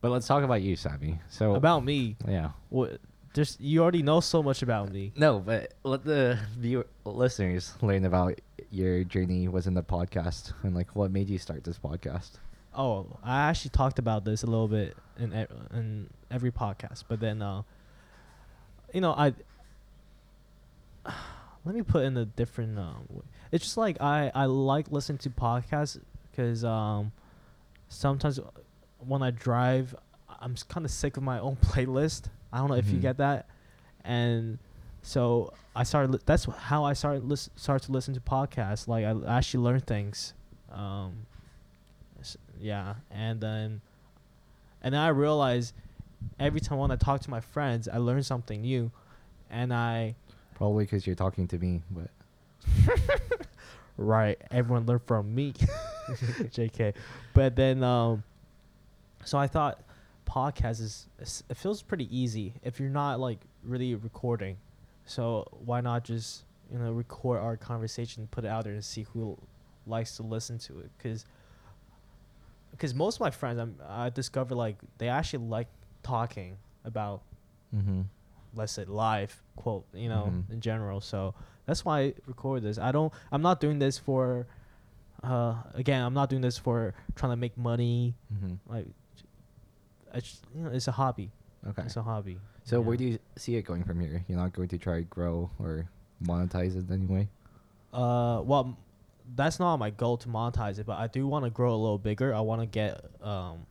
[0.00, 1.20] But let's talk about you, Sammy.
[1.28, 2.16] So about me?
[2.26, 2.98] Yeah, what
[3.36, 8.04] just you already know so much about me no, but let the viewer listeners learn
[8.06, 12.30] about your journey was in the podcast and like what made you start this podcast.
[12.74, 17.20] Oh, I actually talked about this a little bit in e- in every podcast, but
[17.20, 17.62] then uh,
[18.92, 19.34] you know, I
[21.64, 22.78] let me put in a different.
[22.78, 22.94] Uh,
[23.52, 27.12] it's just like I I like listening to podcasts because um
[27.88, 28.40] sometimes
[28.98, 29.94] when I drive,
[30.40, 32.28] I'm kind of sick of my own playlist.
[32.52, 33.02] I don't know if you Mhm.
[33.02, 33.46] get that,
[34.04, 34.58] and
[35.02, 36.12] so I started.
[36.12, 38.86] Li- that's how I started lis- started to listen to podcasts.
[38.88, 40.32] Like I actually learned things.
[40.72, 41.26] Um,
[42.60, 43.80] yeah, and then
[44.82, 45.74] and then I realized
[46.40, 48.90] every time when I talk to my friends, I learn something new,
[49.50, 50.14] and I
[50.54, 52.10] Probably because you're talking to me, but
[53.96, 55.52] right everyone learn from me,
[56.08, 56.94] Jk.
[57.34, 58.22] But then um,
[59.24, 59.80] so I thought
[60.26, 61.08] podcast is
[61.48, 64.56] it feels pretty easy if you're not like really recording,
[65.04, 69.06] so why not just you know record our conversation, put it out there, and see
[69.12, 69.38] who
[69.86, 71.24] likes to listen to it, because
[72.72, 75.68] because most of my friends I'm, I discovered like they actually like
[76.02, 77.22] talking about
[77.74, 78.02] mm-hmm.
[78.54, 80.52] let's say live quote you know Mhm.
[80.52, 81.34] in general so
[81.66, 84.46] that's why i record this i don't i'm not doing this for
[85.24, 88.72] uh again i'm not doing this for trying to make money Mm-hmm.
[88.72, 88.86] like
[90.16, 91.30] I just, you know it's a hobby
[91.68, 91.82] Okay.
[91.84, 94.24] it's a hobby So where do you see it going from here?
[94.28, 95.88] You're not going to try grow or
[96.24, 97.28] monetize it anyway?
[97.92, 98.76] uh well
[99.36, 101.98] that's not my goal to monetize it but i do want to grow a little
[101.98, 102.92] bigger i want to get
[103.22, 103.66] um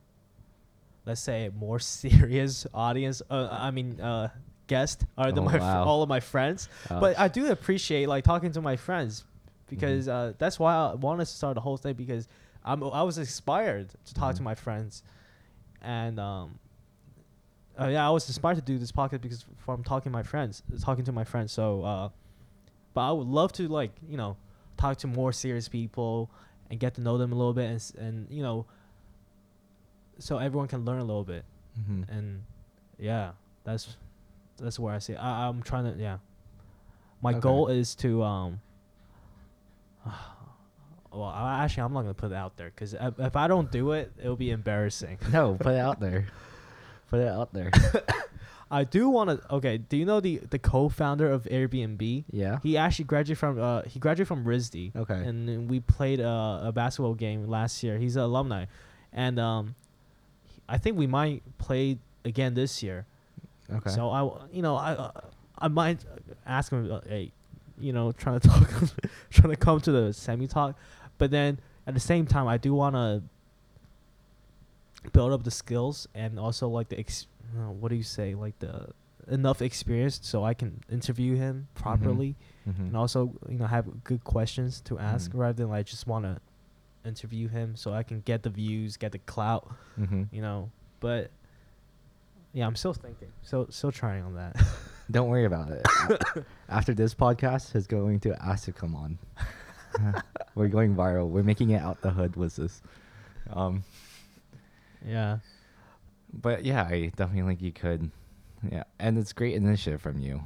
[1.06, 4.28] let's say a more serious audience uh, i mean uh
[4.68, 5.84] guest the Oh, my wow.
[5.84, 9.76] all of my friends Uh, but I do appreciate like talking to my friends Mm-hmm.
[9.76, 12.28] because uh, that's why I wanted to start the whole thing because
[12.64, 14.46] I'm I was inspired to talk to Mhm.
[14.52, 15.04] my friends,
[15.86, 16.60] and um,
[17.80, 20.64] uh, yeah, I was inspired to do this podcast because from talking to my friends,
[20.82, 21.52] talking to my friends.
[21.52, 22.10] So, uh,
[22.94, 24.38] but I would love to like you know
[24.78, 26.30] talk to more serious people
[26.70, 28.66] and get to know them a little bit and and you know
[30.20, 31.44] so everyone can learn a little bit
[31.80, 32.04] mm-hmm.
[32.12, 32.44] and
[32.98, 33.32] yeah,
[33.64, 33.98] that's
[34.58, 35.14] that's where I see.
[35.14, 35.18] It.
[35.18, 36.18] I, I'm trying to yeah.
[37.22, 37.40] My Okay.
[37.40, 38.62] goal is to um.
[41.16, 43.72] Well, I, actually, I'm not gonna put it out there because if, if I don't
[43.72, 45.18] do it, it'll be embarrassing.
[45.32, 46.28] No, put it out there.
[47.08, 47.70] Put it out there.
[48.72, 49.54] I do want to.
[49.54, 52.24] Okay, do you know the the co-founder of Airbnb?
[52.32, 52.58] yeah.
[52.64, 54.96] He actually graduated from uh he graduated from RISD.
[54.96, 55.14] Okay.
[55.14, 58.00] And we played a, a basketball game last year.
[58.00, 58.66] He's an alumni,
[59.14, 59.76] and um,
[60.68, 63.06] I think we might play again this year.
[63.72, 63.90] Okay.
[63.92, 65.12] So I, you know, I, uh,
[65.60, 66.00] I might
[66.46, 67.32] ask him, uh, hey,
[67.80, 68.70] you know, trying to talk,
[69.30, 70.76] trying to come to the semi talk,
[71.18, 73.24] but then at the same time, I do want to
[75.12, 78.58] build up the skills and also like the, ex- uh, what do you say, like
[78.60, 78.88] the
[79.28, 82.36] enough experience so I can interview him properly
[82.68, 82.80] mm-hmm.
[82.84, 85.40] and also you know have good questions to ask Mhm.
[85.40, 86.40] rather than like just want to
[87.08, 89.68] interview him so I can get the views, get the clout
[90.00, 90.24] mm-hmm.
[90.32, 90.70] you know.
[91.00, 91.32] But
[92.54, 94.56] yeah, I'm still thinking, still still trying on that.
[95.12, 95.86] Don't worry about it.
[96.70, 99.18] After this podcast, he's going to ask to come on.
[100.56, 101.30] We're going viral.
[101.30, 102.82] We're making it out the hood with this.
[103.52, 103.84] Um,
[105.06, 105.40] Yeah.
[106.34, 108.12] but yeah, I definitely think you could.
[108.72, 110.42] Yeah, and it's great initiative from you.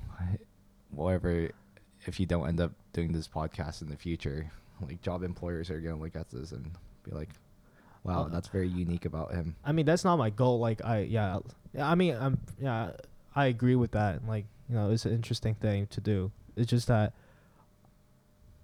[0.91, 1.49] Whatever,
[2.05, 5.79] if you don't end up doing this podcast in the future, like job employers are
[5.79, 6.71] gonna look at this and
[7.03, 7.29] be like,
[8.03, 10.59] "Wow, Uh, that's very unique about him." I mean, that's not my goal.
[10.59, 11.39] Like, I yeah,
[11.73, 11.89] yeah.
[11.89, 12.91] I mean, I'm yeah.
[13.35, 14.27] I agree with that.
[14.27, 16.31] Like, you know, it's an interesting thing to do.
[16.55, 17.13] It's just that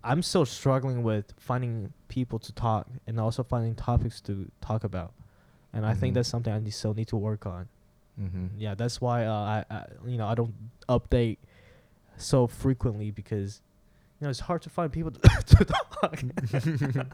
[0.05, 5.13] I'm still struggling with finding people to talk and also finding topics to talk about,
[5.73, 6.15] and I think Mhm.
[6.15, 7.67] that's something I need, still need to work on.
[8.19, 8.47] Mm-hmm.
[8.57, 10.53] Yeah, that's why uh, I, I you know I don't
[10.87, 11.37] update
[12.17, 13.61] so frequently because
[14.19, 15.19] you know it's hard to find people to,
[15.57, 16.23] to talk.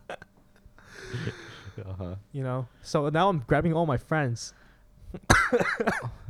[1.85, 2.15] uh-huh.
[2.31, 4.53] you know, so now I'm grabbing all my friends.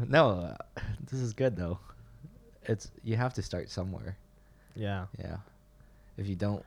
[0.07, 1.77] No, uh, this is good though.
[2.63, 4.17] It's you have to start somewhere.
[4.75, 5.05] Yeah.
[5.19, 5.37] Yeah.
[6.21, 6.63] If you don't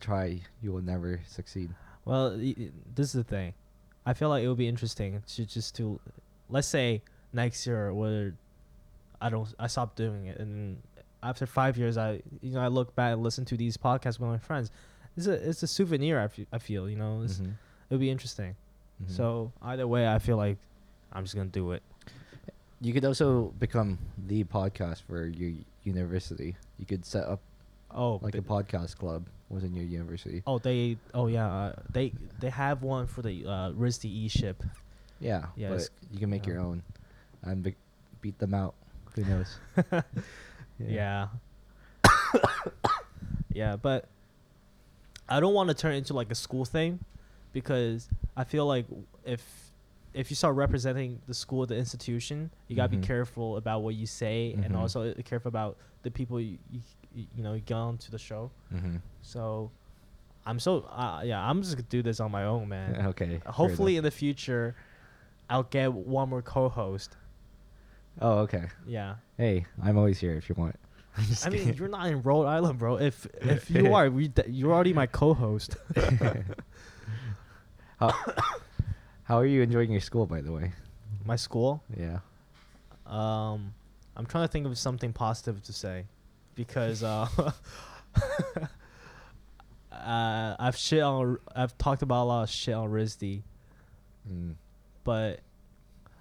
[0.00, 1.70] try, you will never succeed.
[2.04, 2.54] Well, y-
[2.94, 3.54] this is the thing.
[4.06, 5.98] I feel like it would be interesting to just to,
[6.50, 7.02] let's say
[7.32, 8.34] next year where
[9.20, 10.80] I don't I stop doing it, and
[11.22, 14.28] after five years I you know I look back and listen to these podcasts with
[14.30, 14.70] my friends.
[15.16, 16.20] It's a it's a souvenir.
[16.52, 17.48] I feel, you know Mhm.
[17.48, 18.54] it would be interesting.
[19.02, 19.10] Mhm.
[19.10, 20.58] So either way, I feel like
[21.12, 21.82] I'm just gonna do it.
[22.80, 23.98] you could also become
[24.28, 25.52] the podcast for your
[25.82, 26.54] university.
[26.78, 27.40] You could set up
[27.90, 30.42] Oh, like a but- podcast club was in your university.
[30.46, 34.62] oh they oh yeah uh, they they have one for the uh, RISD E ship.
[35.20, 36.82] Yeah, Yeah, but you can make your own
[37.42, 37.74] and be-
[38.20, 38.74] beat them out.
[39.14, 39.58] Who knows?
[40.78, 41.28] Yeah.
[43.52, 43.76] Yeah.
[43.76, 44.06] but
[45.28, 47.00] I don't want to turn it into like a school thing
[47.52, 48.86] because I feel like
[49.24, 49.42] if
[50.14, 54.06] if you start representing the school, the institution, you gotta be careful about what you
[54.06, 54.78] say and Mhm.
[54.78, 56.80] also uh, careful about the people you you,
[57.14, 58.50] you you know on to the show.
[58.74, 58.96] Mm-hmm.
[59.22, 59.70] So
[60.46, 62.94] I'm so uh, yeah, I'm just gonna do this on my own, man.
[63.08, 63.40] Okay.
[63.46, 64.74] Hopefully in the future,
[65.50, 67.16] I'll get one more co-host.
[68.20, 68.64] Oh, okay.
[68.86, 69.16] Yeah.
[69.36, 70.76] Hey, I'm always here if you want.
[71.44, 72.96] I'm mean, you're not in Rhode Island, bro.
[72.96, 75.76] If if you are, we d- you're already my co-host.
[77.98, 78.14] how,
[79.24, 80.72] how are you enjoying your school, by the way?
[81.28, 81.82] my school.
[81.96, 82.18] Yeah.
[83.06, 83.74] Um,
[84.16, 86.06] I'm trying to think of something positive to say,
[86.58, 87.28] because uh,
[89.92, 93.42] uh, I've shit on, I've talked about a lot of shit on RISD,
[94.30, 94.56] Mm.
[95.04, 95.40] but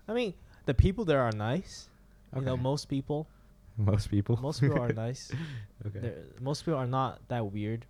[0.08, 0.34] I mean,
[0.66, 1.90] the people there are nice.
[2.36, 3.28] You know, most people,
[3.78, 4.38] Most people.
[4.38, 5.32] most people are nice.
[5.86, 6.00] okay.
[6.00, 7.86] They're- most people are not that weird,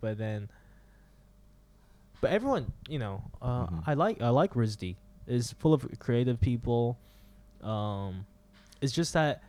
[0.00, 0.48] but then,
[2.20, 3.82] but everyone, you know, uh, Mhm.
[3.86, 4.96] I like I like RISD.
[5.28, 6.98] It's full of creative people.
[7.62, 8.26] Um,
[8.82, 9.42] it's just that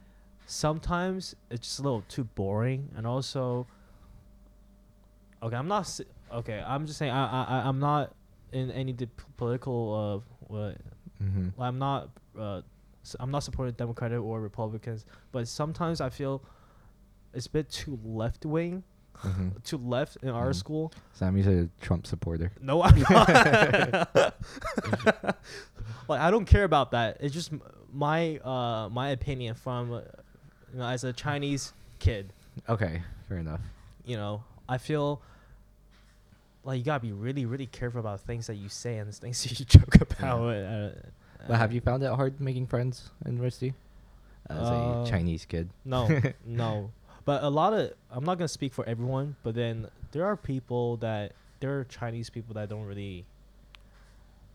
[0.48, 3.68] sometimes it's just a little too boring, and also,
[5.44, 6.00] okay, I'm not
[6.34, 6.64] okay.
[6.66, 8.16] I'm just saying I I I'm not
[8.52, 10.78] in any de- political uh what
[11.22, 11.60] Mm-hmm.
[11.62, 12.62] I'm not uh,
[13.20, 16.44] I'm not supporting Democratic or Republicans, but sometimes I feel
[17.34, 18.84] it's a bit too left wing,
[19.24, 19.50] Mm-hmm.
[19.64, 20.56] too left in our Mhm.
[20.56, 20.94] school.
[21.14, 22.52] Sammy's a Trump supporter.
[22.62, 23.28] No, I'm not.
[26.08, 27.18] like I don't care about that.
[27.20, 27.52] It's just
[27.92, 30.02] my uh my opinion from uh,
[30.78, 32.32] you know as a Chinese kid.
[32.70, 33.62] Okay, fair enough.
[34.06, 35.22] You know, I feel
[36.64, 39.66] like you gotta be really really careful about things that you say and things you
[39.66, 40.42] joke about.
[40.54, 40.90] Uh,
[41.48, 43.74] But have you found it hard making friends in university?
[44.50, 45.70] As Uh, a Chinese kid.
[45.84, 46.08] No,
[46.46, 46.92] no.
[47.26, 50.98] But a lot of I'm not gonna speak for everyone, but then there are people
[50.98, 53.26] that there are Chinese people that don't really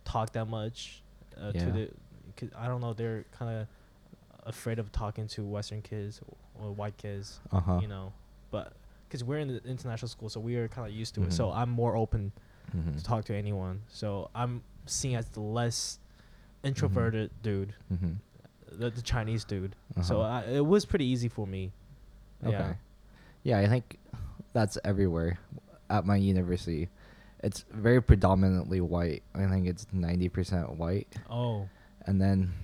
[0.04, 1.02] talk that much
[1.36, 1.64] uh, Yeah.
[1.64, 1.90] to the.
[2.36, 2.92] 'cause I don't know.
[2.94, 3.66] They're kind of
[4.44, 6.20] afraid of talking to Western kids
[6.60, 7.78] or white kids, uh-huh.
[7.80, 8.12] you know.
[8.50, 8.72] But
[9.08, 11.30] because we're in the international school, so we are kind of used to mm-hmm.
[11.30, 11.34] it.
[11.34, 11.58] So mm-hmm.
[11.58, 12.32] I'm more open
[12.76, 12.96] mm-hmm.
[12.96, 13.82] to talk to anyone.
[13.88, 15.98] So I'm seen as the less
[16.62, 17.42] introverted mm-hmm.
[17.42, 18.12] dude, mm-hmm.
[18.78, 19.74] the, the, Chinese dude.
[19.96, 20.02] Uh-huh.
[20.02, 21.72] So I, it was pretty easy for me.
[22.44, 22.52] Okay.
[22.52, 22.74] Yeah.
[23.42, 23.98] yeah, I think
[24.52, 25.38] that's everywhere.
[25.90, 26.88] At my university,
[27.42, 29.22] it's very predominantly white.
[29.34, 31.06] I think it's ninety percent white.
[31.28, 31.68] Oh.
[32.06, 32.54] And then.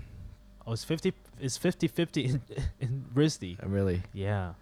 [0.67, 2.43] Oh, it's 50 is 50-50 in,
[2.81, 3.63] in RISD.
[3.63, 4.03] Uh, really?
[4.13, 4.55] Yeah.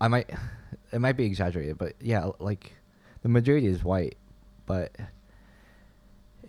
[0.00, 0.30] I might
[0.92, 2.72] it might be exaggerated, but yeah, like
[3.22, 4.16] the majority is white,
[4.66, 4.92] but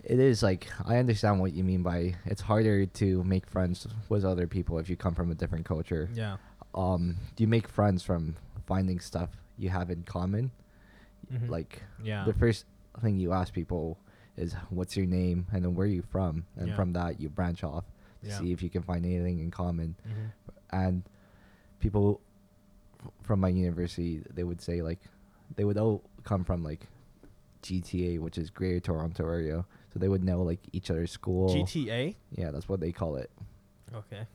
[0.04, 4.24] it is like I understand what you mean by it's harder to make friends with
[4.24, 6.08] other people if you come from a different culture.
[6.14, 6.36] Yeah.
[6.74, 8.36] Um, you make friends from
[8.66, 10.50] finding stuff you have in common.
[11.32, 11.50] Mm-hmm.
[11.50, 12.24] Like yeah.
[12.24, 12.64] the first
[13.02, 13.98] thing you ask people
[14.36, 16.46] is what's your name and then where are you from?
[16.56, 16.76] And yeah.
[16.76, 17.84] from that you branch off.
[18.22, 18.38] Yeah.
[18.38, 20.30] see if you can find anything in common Mhm.
[20.70, 21.02] and
[21.80, 22.20] people
[23.00, 24.98] f- from my university they would say like
[25.56, 26.86] they would all come from like
[27.62, 31.48] GTA, which is Greater Toronto Area, so they would know like each other's school.
[31.54, 32.14] GTA.
[32.30, 33.30] Yeah, that's what they call it.
[33.92, 34.26] Okay.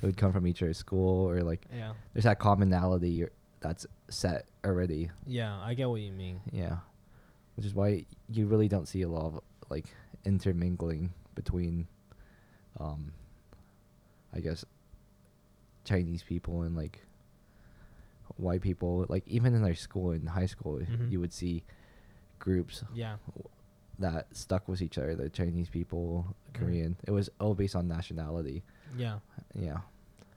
[0.00, 1.94] They would come from each other's school, or like Yeah.
[2.12, 3.26] there's that commonality
[3.60, 5.10] that's set already.
[5.26, 6.40] Yeah, I get what you mean.
[6.52, 6.78] Yeah,
[7.56, 9.86] which is why you really don't see a lot of like
[10.24, 11.86] intermingling between,
[12.80, 13.12] um,
[14.34, 14.64] I guess,
[15.84, 17.00] Chinese people and like
[18.36, 19.06] white people.
[19.08, 21.10] Like even in our school in high school, Mhm.
[21.10, 21.62] you would see
[22.38, 23.16] groups Yeah.
[23.98, 25.14] that stuck with each other.
[25.14, 26.54] The Chinese people, Mhm.
[26.54, 26.96] Korean.
[27.04, 28.62] It was all based on nationality.
[28.96, 29.20] Yeah.
[29.54, 29.80] Yeah.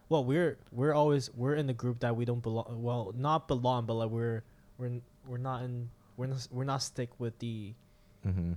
[0.09, 2.81] Well, we're we're always we're in the group that we don't belong.
[2.81, 4.43] Well, not belong, but like we're
[4.77, 7.73] we're we're not in we're not, we're not stick with the
[8.25, 8.53] Mm-hmm.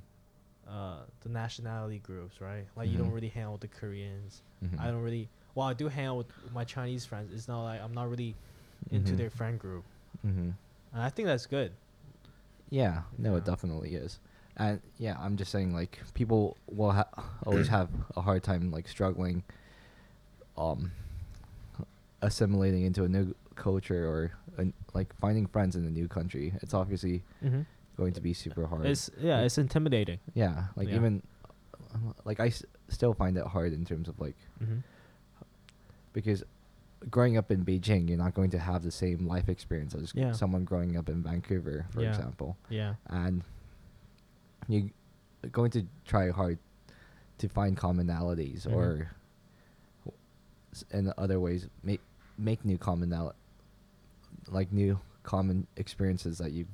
[0.71, 2.65] Uh the nationality groups, right?
[2.77, 3.15] Like you don't Mhm.
[3.15, 4.43] really hang out with the Koreans.
[4.65, 4.81] Mm-hmm.
[4.81, 5.29] I don't really.
[5.55, 7.33] Well, I do hang out with my Chinese friends.
[7.35, 8.37] It's not like I'm not really
[8.91, 9.17] into Mhm.
[9.17, 9.85] their friend group,
[10.27, 10.51] Mm-hmm.
[10.93, 11.73] and I think that's good.
[12.71, 13.39] Yeah, no, Yeah.
[13.39, 14.21] it definitely is.
[14.57, 17.09] And yeah, I'm just saying like people will ha-
[17.47, 19.43] always have a hard time like struggling
[20.57, 20.93] um
[22.23, 26.53] assimilating into a new culture or an, like finding friends in a new country.
[26.63, 27.63] It's obviously Mm-hmm.
[28.01, 28.87] Going to be super hard.
[28.87, 30.19] It's yeah, it's intimidating.
[30.35, 30.97] yeah, like Yeah.
[30.97, 31.23] even
[32.25, 34.81] like I s- still find it hard in terms of like Mm-hmm.
[36.13, 36.43] because
[37.11, 40.33] growing up in Beijing, you're not going to have the same life experience as Yeah.
[40.33, 42.11] someone growing up in Vancouver, for Yeah.
[42.11, 42.57] example.
[42.69, 42.95] Yeah.
[43.07, 43.43] and
[44.69, 44.91] you're
[45.53, 46.59] going to try hard
[47.39, 48.73] to find commonalities Mhm.
[48.77, 49.11] or
[50.93, 52.01] in other ways make
[52.39, 53.35] make new commonal
[54.49, 56.69] like new common experiences that you've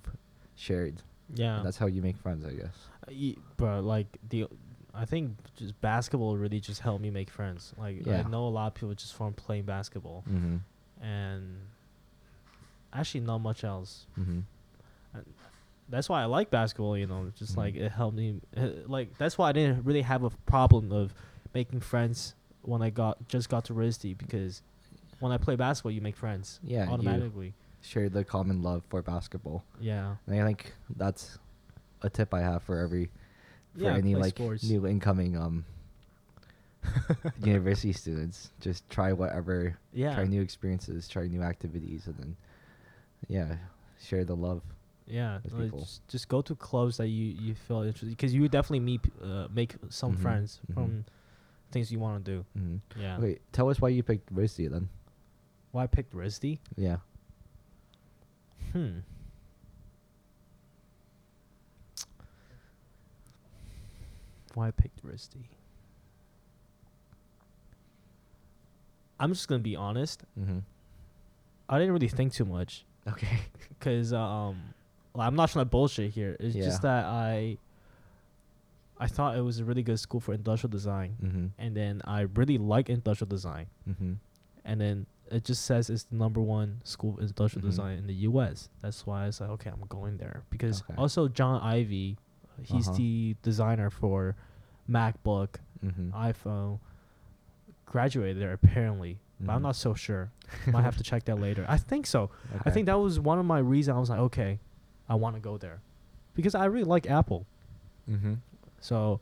[0.55, 1.03] shared.
[1.35, 1.57] Yeah.
[1.59, 2.74] And that's how you make friends, I guess.
[3.09, 4.47] Uh, Bro, like the,
[4.95, 7.72] I think just basketball really just helped me make friends.
[7.79, 8.22] Like Yeah.
[8.24, 11.05] I know a lot of people just from playing basketball, Mm-hmm.
[11.05, 11.57] and
[12.93, 14.07] actually not much else.
[14.18, 14.41] Mm-hmm.
[15.89, 16.97] That's why I like basketball.
[16.99, 17.59] You know, just Mhm.
[17.59, 18.41] like it helped me.
[18.57, 21.14] uh, Like that's why I didn't really have a problem of
[21.55, 24.62] making friends when I got just got to RISD because
[25.20, 26.59] when I play basketball, you make friends.
[26.62, 27.55] Yeah, automatically.
[27.87, 29.64] Share the common love for basketball.
[29.80, 30.16] Yeah.
[30.26, 31.39] And I think that's
[32.03, 33.11] a tip I have for every
[33.74, 34.64] for Yeah, any like sports.
[34.64, 35.64] new incoming um
[37.43, 38.51] university students.
[38.61, 40.14] Just try whatever Yeah.
[40.14, 42.37] try new experiences, try new activities, and then
[43.28, 43.57] yeah,
[44.01, 44.62] share the love.
[45.07, 45.72] Yeah, like.
[45.72, 49.01] Just, just go to clubs that you you feel interested because you would definitely meet
[49.22, 50.74] uh, make some Mhm, friends mhm.
[50.74, 51.05] from
[51.70, 52.45] things you want to do.
[52.59, 53.01] Mm-hmm.
[53.01, 53.18] Yeah.
[53.20, 54.89] Wait, tell us why you picked RISD then.
[55.72, 56.59] Why I picked RISD?
[56.76, 56.97] Yeah.
[58.72, 58.98] Hmm.
[64.54, 65.34] Why I picked RISD?
[69.18, 70.22] I'm just gonna be honest.
[70.38, 70.59] Mm-hmm.
[71.68, 72.84] I didn't really think too much.
[73.09, 73.38] Okay.
[73.68, 74.61] because um,
[75.14, 76.36] well, I'm not trying to bullshit here.
[76.40, 76.64] It's Yeah.
[76.64, 77.59] just that I
[78.98, 81.46] I thought it was a really good school for industrial design, Mm-hmm.
[81.59, 84.12] and then I really like industrial design, Mm-hmm.
[84.64, 87.70] and then it just says it's the number one school of industrial Mhm.
[87.70, 88.68] design in the U.S.
[88.83, 90.95] That's why I was like, okay, I'm going there because Okay.
[90.97, 92.16] also Jony Ive,
[92.62, 92.97] he's Uh-huh.
[92.97, 94.37] the designer for
[94.89, 96.11] MacBook, Mm-hmm.
[96.14, 96.79] iPhone,
[97.87, 99.62] graduated there apparently, but I'm Mhm.
[99.62, 100.31] not so sure.
[100.68, 101.64] Might have to check that later.
[101.68, 102.31] I think so.
[102.64, 104.61] I think that was one of my reasons I was like, okay,
[105.09, 105.81] I want to go there
[106.35, 107.47] because I really like Apple.
[108.09, 108.35] Mm-hmm.
[108.81, 109.20] So,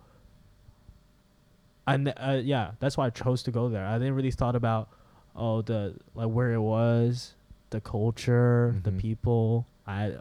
[1.87, 3.85] and uh, yeah, that's why I chose to go there.
[3.87, 4.89] I didn't really thought about
[5.37, 7.35] oh the like where it was,
[7.71, 8.99] the culture, the Mhm.
[9.01, 9.67] people.
[9.87, 10.15] I,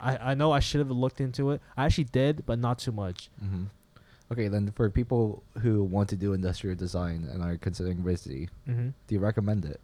[0.00, 1.60] I I know I should have looked into it.
[1.76, 3.28] I actually did, but not too much.
[3.44, 3.64] Mm-hmm.
[4.32, 8.88] Okay, then for people who want to do industrial design and are considering RISD, Mm-hmm.
[9.06, 9.80] do you recommend it?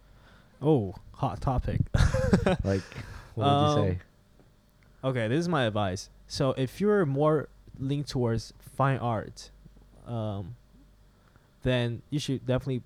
[0.61, 1.81] Oh, hot topic.
[2.63, 2.81] Like,
[3.35, 3.89] what would you say?
[3.91, 3.99] Um,
[5.11, 6.09] Okay, this is my advice.
[6.27, 7.47] So if you're more
[7.79, 9.49] linked towards fine art,
[10.07, 10.55] um,
[11.63, 12.81] then you should definitely,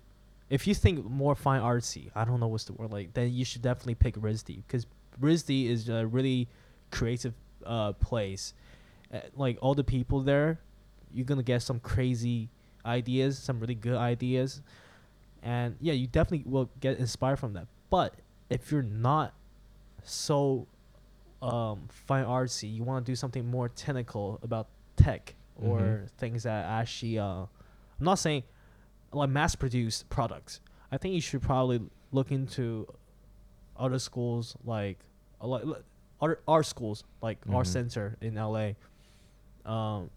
[0.50, 3.44] if you think more fine artsy, I don't know what's the word like, then you
[3.44, 4.86] should definitely pick RISD because
[5.20, 6.48] RISD is a really
[6.90, 7.34] creative
[7.64, 8.54] uh, place.
[9.12, 10.60] Uh, like all the people there,
[11.12, 12.50] you're gonna get some crazy
[12.84, 14.62] ideas, some really good ideas,
[15.42, 17.66] and yeah, you definitely will get inspired from that.
[17.90, 18.14] But
[18.50, 19.34] if you're not
[20.04, 20.66] so
[21.42, 26.10] um, fine artsy, you want to do something more technical about tech or Mhm.
[26.18, 27.48] things that actually, uh, I'm
[28.00, 28.44] not saying
[29.14, 30.60] like mass produced products.
[30.92, 31.80] I think you should probably
[32.12, 32.86] look into
[33.76, 34.98] other schools like
[35.40, 35.62] like
[36.20, 37.72] other art schools like Art Mhm.
[37.72, 38.74] Center in LA.
[39.64, 40.10] Um,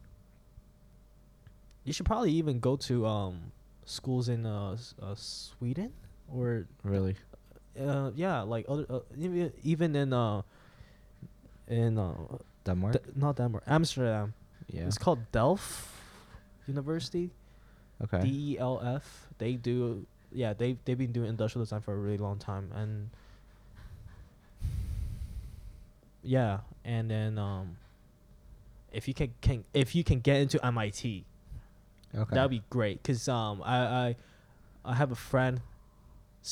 [1.84, 3.52] you should probably even go to um,
[3.86, 5.92] schools in uh, uh, Sweden
[6.32, 7.16] or Really?
[7.80, 10.42] uh, yeah, like other uh, even even in uh
[11.68, 12.14] in uh
[12.66, 12.94] Denmark.
[12.94, 14.34] D- not Denmark, Amsterdam.
[14.68, 14.86] yeah.
[14.88, 15.88] It's called Delft
[16.68, 17.32] University.
[18.04, 18.22] Okay.
[18.22, 19.28] D E L F.
[19.38, 23.10] They do yeah, they they've been doing industrial design for a really long time and
[26.24, 27.78] yeah, and then um
[28.92, 31.26] if you can, can if you can get into MIT,
[32.16, 32.36] okay.
[32.36, 34.16] that'd be great cuz um I I
[34.86, 35.62] I have a friend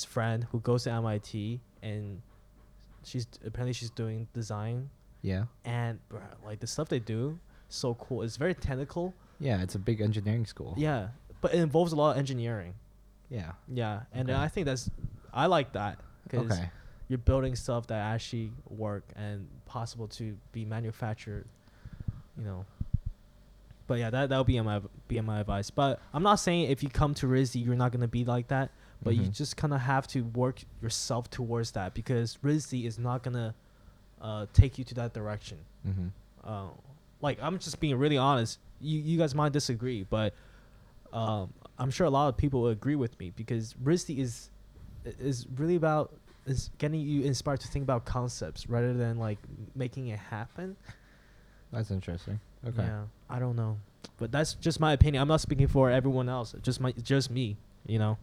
[0.08, 2.22] friend who goes to MIT and
[3.04, 4.89] she's apparently she's doing design
[5.22, 5.46] yeah.
[5.64, 7.39] and bruh, like the stuff they do
[7.70, 8.22] so cool.
[8.22, 9.14] It's very technical.
[9.39, 10.74] Yeah, it's a big engineering school.
[10.78, 11.10] Yeah,
[11.41, 12.73] but it involves a lot of engineering.
[13.29, 13.53] Yeah.
[13.67, 14.39] Yeah, and Okay.
[14.39, 14.89] I think that's
[15.33, 16.69] I like that because Okay.
[17.09, 21.45] you're building stuff that actually work and possible to be manufactured.
[22.38, 22.65] You know.
[23.88, 25.69] But yeah, that that would be my be my advice.
[25.69, 28.71] But I'm not saying if you come to RISD you're not gonna be like that.
[29.03, 29.33] But you Mhm.
[29.36, 33.53] just kind of have to work yourself towards that because RISD is not gonna
[34.21, 35.57] uh, take you to that direction.
[35.88, 36.11] Mhm.
[36.43, 36.69] uh,
[37.21, 38.57] like I'm just being really honest.
[38.79, 40.33] You you guys might disagree, but
[41.16, 44.49] um, I'm sure a lot of people will agree with me because RISD is
[45.05, 46.13] is really about
[46.45, 49.39] is getting you inspired to think about concepts rather than like
[49.76, 50.76] making it happen.
[51.72, 52.39] That's interesting.
[52.68, 52.84] Okay.
[52.84, 53.78] Yeah, I don't know,
[54.18, 55.22] but that's just my opinion.
[55.22, 56.53] I'm not speaking for everyone else.
[56.61, 57.55] Just my just me.
[57.88, 58.18] You know,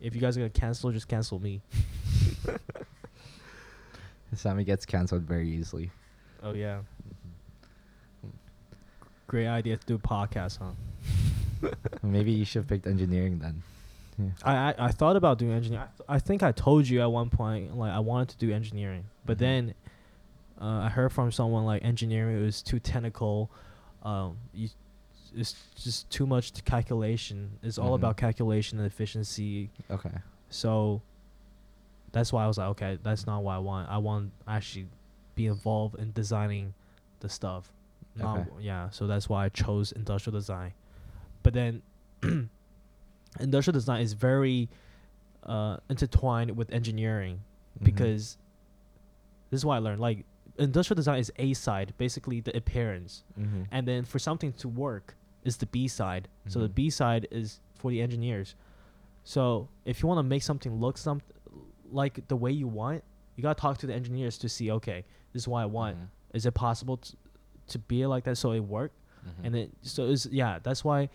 [0.00, 1.60] if you guys are gonna cancel, just cancel me.
[4.34, 5.90] Sammy gets canceled very easily.
[6.42, 6.80] Oh yeah.
[9.26, 10.72] Great idea to do a podcast, huh?
[12.02, 13.62] Maybe you should have picked engineering then.
[14.18, 14.30] Yeah.
[14.44, 15.84] I, I, I thought about doing engineering.
[15.84, 18.52] I, th- I think I told you at one point like I wanted to do
[18.52, 19.40] engineering, but Mhm.
[19.40, 19.74] then
[20.60, 23.50] uh, I heard from someone like engineering was too technical.
[24.04, 24.68] Um, you,
[25.36, 27.58] it's just too much to calculation.
[27.62, 27.96] It's all Mhm.
[27.96, 29.70] about calculation and efficiency.
[29.90, 30.12] Okay.
[30.48, 31.02] So
[32.12, 33.88] that's why I was like, okay, that's not what I want.
[33.90, 34.86] I want actually
[35.34, 36.74] be involved in designing
[37.18, 37.72] the stuff.
[38.14, 38.50] Not, Okay.
[38.60, 40.72] Yeah, so that's why I chose industrial design.
[41.44, 41.82] But then
[43.40, 44.68] industrial design is very
[45.44, 47.40] uh, intertwined with engineering
[47.78, 47.84] Mhm.
[47.84, 48.38] because
[49.50, 50.00] this is what I learned.
[50.00, 50.24] Like
[50.58, 53.66] industrial design is A side, basically the appearance, Mhm.
[53.70, 56.28] and then for something to work is the B side.
[56.48, 56.74] So the Mhm.
[56.74, 58.54] B side is for the engineers.
[59.24, 61.20] So if you want to make something look some
[61.90, 63.04] like the way you want,
[63.36, 64.70] you gotta talk to the engineers to see.
[64.70, 65.98] Okay, this is what I want.
[65.98, 66.08] Mhm.
[66.32, 67.16] Is it possible to,
[67.68, 68.92] to be like that so it work?
[69.26, 69.44] Mhm.
[69.44, 70.58] And then so it's yeah.
[70.62, 71.10] That's why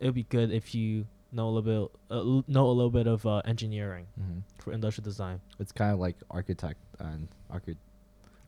[0.00, 2.90] it would be good if you know a little bit uh, l- know a little
[2.90, 4.42] bit of uh, engineering Mhm.
[4.58, 5.40] for industrial design.
[5.58, 7.76] It's kind of like architect and archi-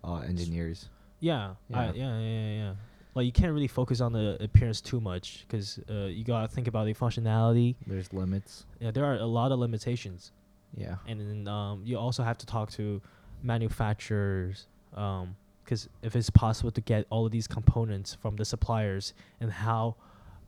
[0.03, 0.89] uh, engineers.
[1.21, 1.93] Yeah, Yeah.
[1.93, 2.75] yeah, yeah, yeah, yeah.
[3.15, 6.67] Like you can't really focus on the appearance too much because uh, you gotta think
[6.67, 7.77] about the functionality.
[7.87, 8.65] There's limits.
[8.81, 10.33] Yeah, there are a lot of limitations,
[10.75, 10.97] Yeah.
[11.07, 13.01] and then um, you also have to talk to
[13.43, 19.51] manufacturers because if it's possible to get all of these components from the suppliers, and
[19.53, 19.95] how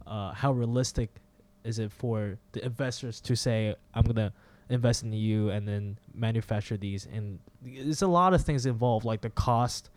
[0.07, 1.11] uh, how realistic
[1.65, 4.33] is it for the investors to say I'm gonna
[4.69, 9.21] invest in you and then manufacture these and there's a lot of things involved like
[9.21, 9.91] the cost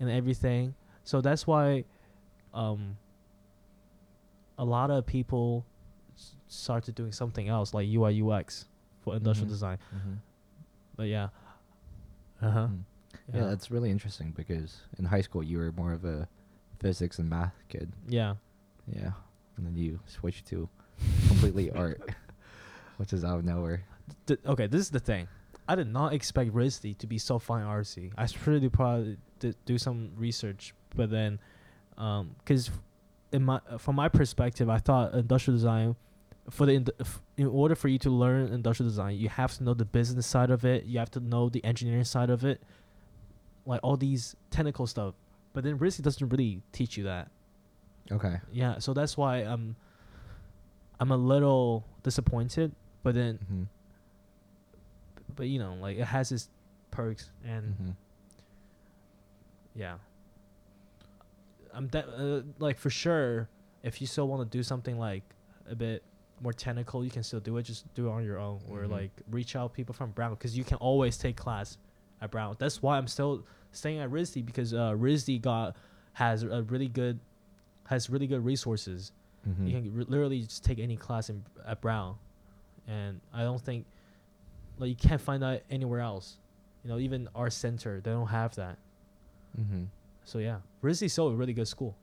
[0.00, 1.84] and everything so that's why
[2.54, 2.96] um
[4.58, 5.64] a lot of people
[6.16, 8.66] s- started doing something else like UI UX
[9.00, 9.50] for industrial Mhm.
[9.50, 10.18] design Mhm.
[10.96, 11.28] but yeah
[12.40, 12.82] uh-huh Mhm.
[13.32, 13.44] Yeah.
[13.46, 16.28] that's really interesting because in high school you were more of a
[16.80, 17.92] physics and math kid.
[18.08, 18.34] yeah
[18.86, 19.12] Yeah.
[19.56, 20.68] And then you switch to
[21.28, 22.00] completely art,
[22.96, 23.84] which is out of nowhere.
[24.26, 25.28] Th- okay, this is the thing.
[25.66, 28.12] I did not expect RISD to be so fine artsy.
[28.18, 31.38] I should probably did do some research, but then,
[31.96, 32.70] um, because
[33.32, 35.96] in my from my perspective, I thought industrial design,
[36.50, 36.90] for the ind-
[37.36, 40.50] in order for you to learn industrial design, you have to know the business side
[40.50, 40.84] of it.
[40.84, 42.62] You have to know the engineering side of it,
[43.64, 45.14] like all these technical stuff.
[45.54, 47.30] But then RISD doesn't really teach you that.
[48.12, 48.36] Okay.
[48.52, 49.76] Yeah, so that's why I'm,
[51.00, 52.72] I'm a little disappointed.
[53.02, 53.66] But then Mhm.
[55.36, 56.48] but you know, like it has its
[56.90, 57.96] perks, and Mhm.
[59.74, 59.98] yeah,
[61.72, 62.06] I'm de-
[62.38, 63.48] uh, like for sure.
[63.82, 65.22] If you still want to do something like
[65.68, 66.02] a bit
[66.40, 67.64] more technical, you can still do it.
[67.64, 68.90] Just do it on your own, or Mhm.
[68.90, 71.76] like reach out people from Brown because you can always take class
[72.20, 72.56] at Brown.
[72.58, 75.76] That's why I'm still staying at RISD because uh, RISD got
[76.14, 77.18] has a really good
[77.86, 79.12] has really good resources.
[79.48, 79.66] Mhm.
[79.68, 82.16] You can re- literally just take any class in at Brown,
[82.88, 83.84] and I don't think
[84.78, 86.38] like you can't find that anywhere else.
[86.82, 88.78] You know, even our center they don't have that.
[89.60, 89.86] Mhm.
[90.24, 91.94] So yeah, RISD is still a really good school.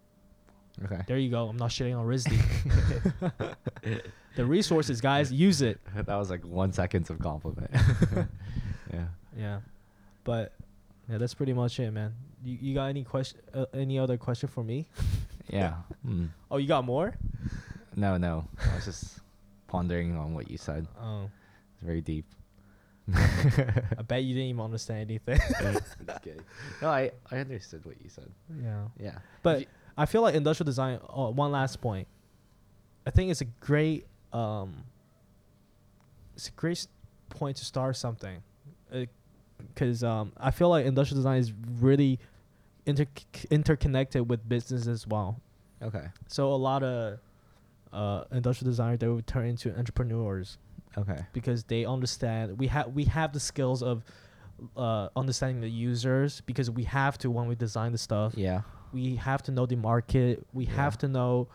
[0.85, 1.01] Okay.
[1.07, 1.47] There you go.
[1.49, 2.31] I'm not shitting on RISD.
[4.35, 5.79] the resources, guys, use it.
[5.95, 7.69] that was like one seconds of compliment.
[8.93, 9.07] Yeah.
[9.37, 9.59] Yeah,
[10.23, 10.53] but
[11.09, 12.13] yeah, that's pretty much it, man.
[12.43, 13.39] You you got any question?
[13.53, 14.87] Uh, any other question for me?
[15.49, 15.75] Yeah.
[16.07, 16.29] Mm.
[16.49, 17.13] Oh, you got more?
[17.95, 18.47] No, no.
[18.71, 19.19] I was just
[19.67, 20.87] pondering on what you said.
[21.01, 21.29] Oh,
[21.75, 22.25] It's very deep.
[23.13, 25.39] I bet you didn't even understand anything.
[25.61, 25.97] Just.
[26.81, 28.29] No, I, I understood what you said.
[28.63, 29.17] yeah, Yeah.
[29.43, 29.65] but you-
[29.97, 30.99] I feel like industrial design.
[31.09, 32.07] Oh, one last point.
[33.05, 34.83] I think it's a great um.
[36.35, 36.87] It's a great
[37.29, 38.41] point to start something,
[39.75, 42.19] because um I feel like industrial design is really
[42.85, 43.05] inter-
[43.49, 45.39] interconnected with business as well.
[45.81, 46.07] Okay.
[46.27, 47.19] So a lot of
[47.93, 50.57] uh, industrial designers they would turn into entrepreneurs
[50.97, 51.19] Okay.
[51.33, 54.03] because they understand we have we have the skills of
[54.77, 58.61] uh, understanding the users because we have to when we design the stuff Yeah.
[58.93, 60.73] we have to know the market we Yeah.
[60.75, 61.47] have to know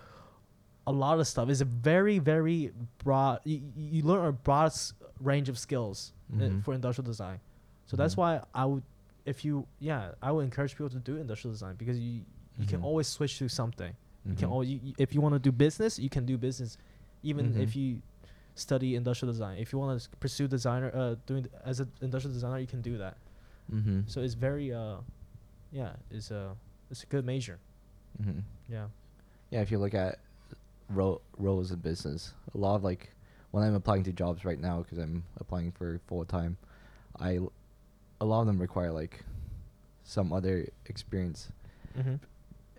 [0.86, 2.72] a lot of stuff it's a very very
[3.04, 6.64] broad you, you learn a broad s- range of skills uh, Mhm.
[6.64, 7.40] for industrial design
[7.86, 8.18] so that's Mhm.
[8.18, 8.82] why i would
[9.26, 12.22] if you yeah i would encourage people to do industrial design because you
[12.58, 12.84] you can Mhm.
[12.84, 13.92] always switch to something
[14.24, 14.52] you can Mhm.
[14.52, 16.78] always you, if you want to do business you can do business
[17.22, 17.60] even Mhm.
[17.64, 18.00] if you
[18.54, 22.58] study industrial design if you want to pursue designer uh doing as an industrial designer
[22.58, 23.16] you can do that
[23.72, 24.00] Mm-hmm.
[24.06, 24.98] so it's very uh
[25.72, 26.56] yeah it's a
[26.90, 27.58] it's a good major
[28.22, 28.40] mm-hmm.
[28.68, 28.86] yeah
[29.50, 30.18] Yeah, if you look at
[30.88, 33.12] ro- roles in business, a lot of like
[33.52, 36.56] when I'm applying to jobs right now because I'm applying for full time,
[37.18, 37.52] I l-
[38.20, 39.20] a lot of them require like
[40.04, 41.48] some other experience.
[41.98, 42.14] mm-hmm.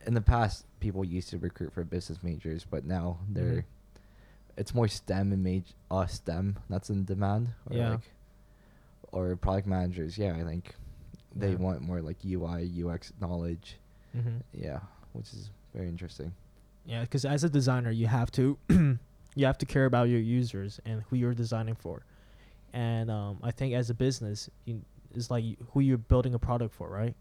[0.05, 3.65] In the past, people used to recruit for business majors, but now they're
[4.55, 7.49] it's more STEM and maj- uh STEM that's in demand.
[7.69, 7.89] Or Yeah.
[7.91, 8.11] Like,
[9.11, 10.17] or product managers.
[10.17, 10.75] Yeah, I think
[11.35, 11.55] they Yeah.
[11.57, 13.77] want more like UI UX knowledge.
[14.15, 14.37] Mm-hmm.
[14.53, 14.79] Yeah,
[15.13, 16.33] which is very interesting.
[16.85, 18.57] yeah because as a designer you have to
[19.35, 22.05] you have to care about your users and who you're designing for
[22.73, 24.81] and um, i think as a business you,
[25.17, 25.43] it's like
[25.73, 27.15] who you're building a product for right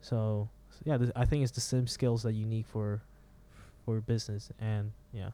[0.00, 0.48] so
[0.84, 3.02] yeah th- i think it's the same skills that you need for
[3.84, 5.30] for business and yeah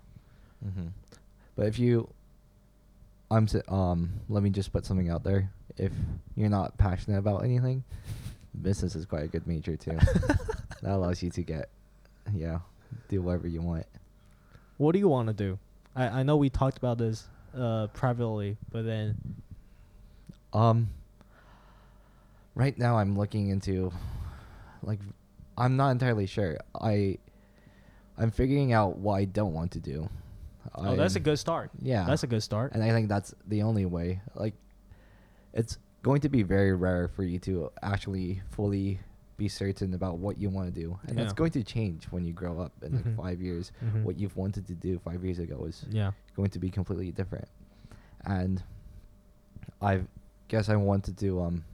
[0.64, 0.86] Mm-hmm.
[1.56, 2.08] But if you,
[3.30, 5.50] I'm s- um, let me just put something out there.
[5.76, 5.92] If
[6.36, 7.84] you're not passionate about anything,
[8.62, 9.98] business is quite a good major too.
[10.80, 11.68] that allows you to get,
[12.32, 12.60] yeah,
[13.08, 13.84] do whatever you want.
[14.78, 15.58] what do you want to do
[15.94, 17.24] I, I know we talked about this
[17.54, 19.16] uh privately but then
[20.54, 20.88] Um,
[22.54, 23.92] right now I'm looking into,
[24.82, 25.00] like,
[25.56, 26.58] I'm not entirely sure.
[26.80, 27.18] I,
[28.18, 30.08] I'm figuring out what I don't want to do.
[30.74, 33.34] oh that's a I'm- good start Yeah, that's a good start and I think that's
[33.46, 34.20] the only way.
[34.34, 34.54] Like,
[35.52, 38.98] it's going to be very rare for you to actually fully
[39.36, 41.34] be certain about what you want to do, and that's Yeah.
[41.36, 43.04] going to change when you grow up in Mhm.
[43.06, 43.72] like five years.
[43.82, 44.04] Mhm.
[44.04, 47.48] What you've wanted to do five years ago is yeah going to be completely different,
[48.24, 48.62] and
[49.82, 50.02] I
[50.48, 51.64] guess I wanted to um.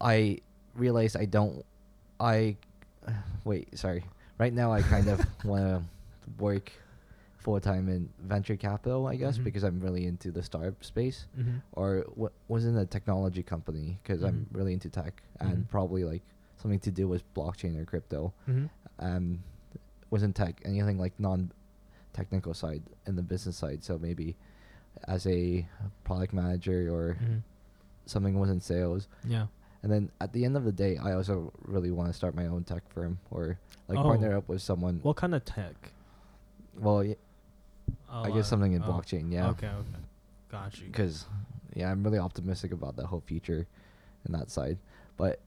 [0.00, 0.38] I
[0.74, 1.64] realize I don't.
[2.20, 2.56] I
[3.44, 3.76] wait.
[3.78, 4.04] Sorry.
[4.38, 5.82] Right now, I kind of want to
[6.42, 6.72] work
[7.38, 9.06] full time in venture capital.
[9.06, 9.44] I guess Mhm.
[9.44, 11.58] because I'm really into the startup space, mm-hmm.
[11.72, 14.56] or what was in a technology company because I'm Mhm.
[14.56, 15.68] really into tech and Mhm.
[15.68, 16.22] probably like
[16.56, 18.32] something to do with blockchain or crypto.
[18.48, 18.66] Mm-hmm.
[18.98, 19.42] Um,
[20.10, 21.50] wasn't tech anything like non
[22.12, 23.84] technical side in the business side.
[23.84, 24.36] So maybe
[25.06, 25.66] as a
[26.04, 27.38] product manager or Mm-hmm.
[28.06, 29.08] something was in sales.
[29.24, 29.46] yeah
[29.86, 32.46] And then at the end of the day, I also really want to start my
[32.46, 33.56] own tech firm or
[33.86, 34.02] like Oh.
[34.02, 34.98] partner up with someone.
[35.04, 35.92] what kind of tech
[36.76, 37.14] Well,
[38.10, 39.50] Oh, I guess uh, something in oh, blockchain, yeah.
[39.50, 39.98] Okay, okay.
[40.50, 40.86] Got you.
[40.88, 41.26] Because
[41.72, 43.68] yeah, I'm really optimistic about the whole future
[44.24, 44.78] in that side.
[45.16, 45.38] But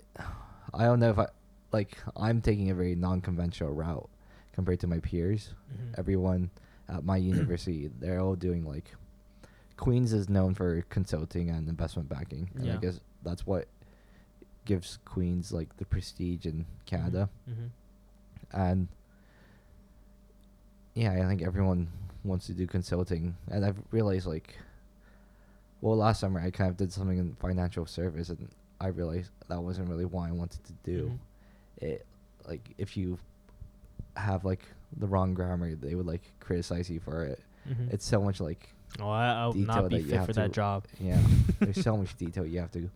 [0.74, 1.28] I don't know if I
[1.74, 4.10] like I'm taking a very non-conventional route
[4.53, 5.53] compared to my peers.
[5.74, 5.99] Mhm.
[5.99, 6.49] Everyone
[6.88, 8.95] at my university, they're all doing like
[9.76, 12.49] Queens is known for consulting and investment banking.
[12.56, 13.68] And I guess that's what
[14.70, 17.28] gives Queens like the prestige in Canada.
[17.50, 17.70] Mhm.
[18.54, 18.88] And
[20.94, 21.88] yeah, I think everyone
[22.24, 23.36] wants to do consulting.
[23.50, 24.56] And I've realized like
[25.82, 28.48] well last summer I kind of did something in financial service and
[28.80, 31.00] I realized that wasn't really what I wanted to do.
[31.82, 31.88] Mhm.
[31.90, 32.06] It
[32.48, 33.18] like if you
[34.16, 34.62] have like
[34.98, 37.40] the wrong grammar, they would like criticize you for it.
[37.68, 37.91] Mhm.
[37.94, 38.70] It's so much like
[39.00, 40.86] Oh, I, I would not be fit for that job.
[41.00, 41.22] yeah,
[41.60, 42.90] there's so much detail you have to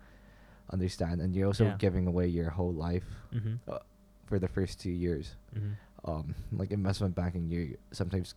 [0.73, 1.77] understand, and you're also Yeah.
[1.77, 3.59] giving away your whole life Mhm.
[3.67, 3.79] uh,
[4.25, 5.35] for the first two years.
[5.55, 5.75] Mhm.
[6.05, 8.33] Um, like investment banking, you sometimes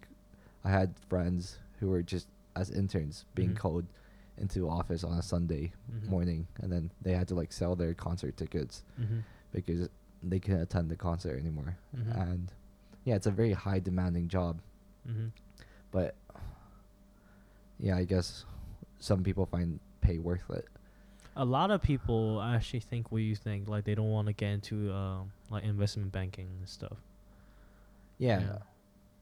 [0.63, 3.57] I had friends who were just as interns being Mhm.
[3.57, 3.87] called
[4.39, 6.09] into office on a Sunday Mhm.
[6.09, 9.23] morning, and then they had to like sell their concert tickets Mhm.
[9.53, 9.89] because
[10.23, 11.77] they couldn't attend the concert anymore.
[11.97, 12.17] Mhm.
[12.33, 12.53] And
[13.05, 14.61] yeah, it's a very high demanding job,
[15.91, 16.15] but
[17.79, 18.45] yeah, I guess
[18.99, 20.67] some people find pay worth it.
[21.39, 23.69] A lot of people actually think what you think.
[23.69, 26.97] Like they don't want to get into um, like investment banking and stuff.
[28.19, 28.59] Yeah, Yeah.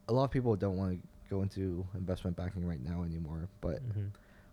[0.09, 3.78] a lot of people don't want to go into investment banking right now anymore, but
[3.81, 4.07] hmm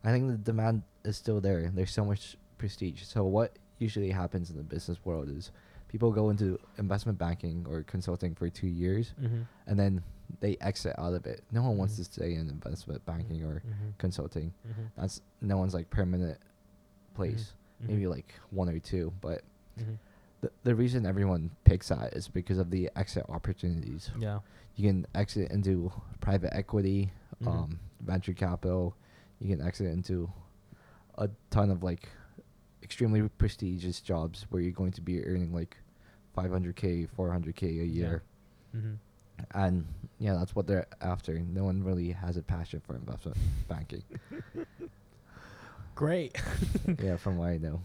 [0.04, 1.70] I think the demand is still there.
[1.74, 3.04] There's so much prestige.
[3.04, 5.52] So what usually happens in the business world is
[5.90, 10.02] people go into investment banking or consulting for two years, hmm and then
[10.40, 11.44] they exit out of it.
[11.52, 11.98] No one wants Mhm.
[11.98, 14.54] to stay in investment banking or hmm consulting.
[14.66, 16.40] hmm That's no one's like permanent
[17.14, 17.54] place.
[17.84, 17.88] Mhm.
[17.90, 19.42] Maybe like one or two, but
[19.78, 19.96] hmm
[20.42, 24.10] the the reason everyone picks that is because of the exit opportunities.
[24.18, 24.40] Yeah.
[24.76, 27.12] You can exit into private equity,
[27.44, 27.48] Mhm.
[27.48, 28.96] um, venture capital.
[29.40, 30.32] You can exit into
[31.18, 32.10] a ton of like
[32.82, 35.78] extremely prestigious jobs where you're going to be earning like
[36.36, 38.24] 500k, 400k a year,
[38.72, 38.94] hmm
[39.56, 39.86] and
[40.20, 41.38] yeah, that's what they're after.
[41.40, 44.04] No one really has a passion for investment banking.
[45.96, 46.38] Great.
[47.04, 47.82] yeah, from what I know.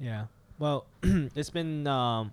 [0.00, 0.26] Yeah.
[0.58, 2.32] Well, it's been um,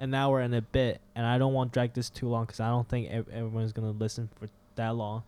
[0.00, 2.60] an hour and a bit, and I don't want to drag this too long because
[2.60, 5.22] I don't think ev- everyone's gonna listen for that long.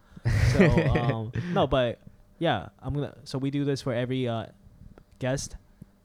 [0.53, 1.99] So um, no, but
[2.39, 3.15] yeah, I'm gonna.
[3.25, 4.47] So we do this for every uh,
[5.19, 5.57] guest.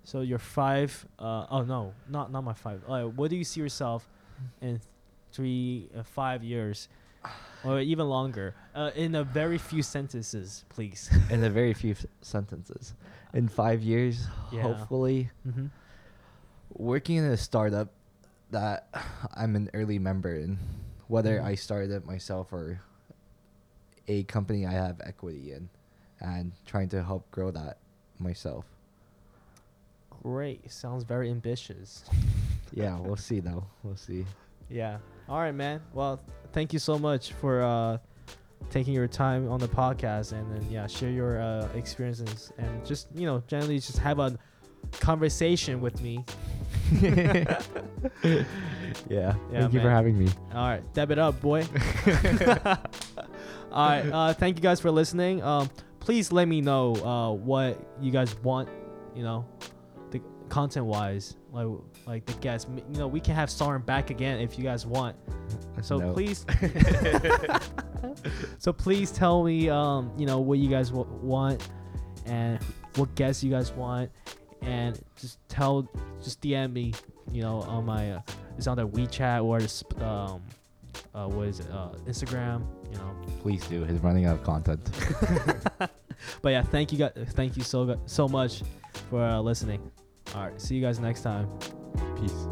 [0.04, 1.06] So your five.
[1.20, 2.82] Uh, oh no, not not my five.
[2.88, 4.08] Uh, what do you see yourself
[4.62, 4.82] in
[5.34, 6.88] three, uh, five years,
[7.64, 8.56] or even longer?
[8.76, 11.10] Uh, in a very few sentences, please.
[11.30, 12.94] In a very few s- sentences,
[13.34, 14.62] in five years, Yeah.
[14.64, 15.68] hopefully, mm-hmm.
[16.74, 17.90] working in a startup
[18.52, 18.88] that
[19.36, 20.58] I'm an early member in,
[21.08, 21.46] whether Mhm.
[21.46, 22.80] I started it myself or
[24.08, 25.70] a company I have equity in,
[26.20, 27.78] and trying to help grow that
[28.20, 28.66] myself.
[30.24, 30.72] Great.
[30.72, 32.04] Sounds very ambitious.
[32.76, 33.68] Yeah, we'll see though.
[33.84, 34.26] We'll see.
[34.68, 34.98] Yeah.
[35.30, 35.82] All right, man.
[35.94, 36.20] Well,
[36.52, 37.98] thank you so much for uh,
[38.70, 43.08] taking your time on the podcast and then yeah, share your uh, experiences and just
[43.16, 44.38] you know generally just have a
[45.00, 46.24] conversation with me.
[49.10, 49.36] Yeah.
[49.52, 50.30] Yeah, Thank you for having me.
[50.54, 51.62] All right, dab it up, boy.
[53.72, 55.42] All right, uh, thank you guys for listening.
[55.42, 55.70] Um,
[56.00, 58.70] please let me know uh, what you guys want.
[59.16, 59.46] You know,
[60.54, 61.68] content wise, like
[62.06, 62.70] like the guests.
[62.92, 65.16] You know, we can have SongErn back again if you guys want.
[65.82, 66.14] So No.
[66.14, 66.46] please,
[68.60, 71.68] so please tell me, um, you know, what you guys w- want
[72.26, 72.60] and
[72.96, 74.10] what guests you guys want,
[74.62, 75.90] and just tell,
[76.24, 76.94] just DM me,
[77.32, 78.22] you know, on my, uh,
[78.58, 80.42] it's on the WeChat or the, sp- um,
[81.14, 83.12] uh, what is it, uh, Instagram, you know.
[83.42, 83.84] Please do.
[83.84, 84.80] He's running out of content.
[86.42, 88.62] But yeah, thank you guys, thank you so so much
[89.10, 89.92] for uh, listening.
[90.36, 91.48] All right, see you guys next time.
[92.20, 92.48] Peace.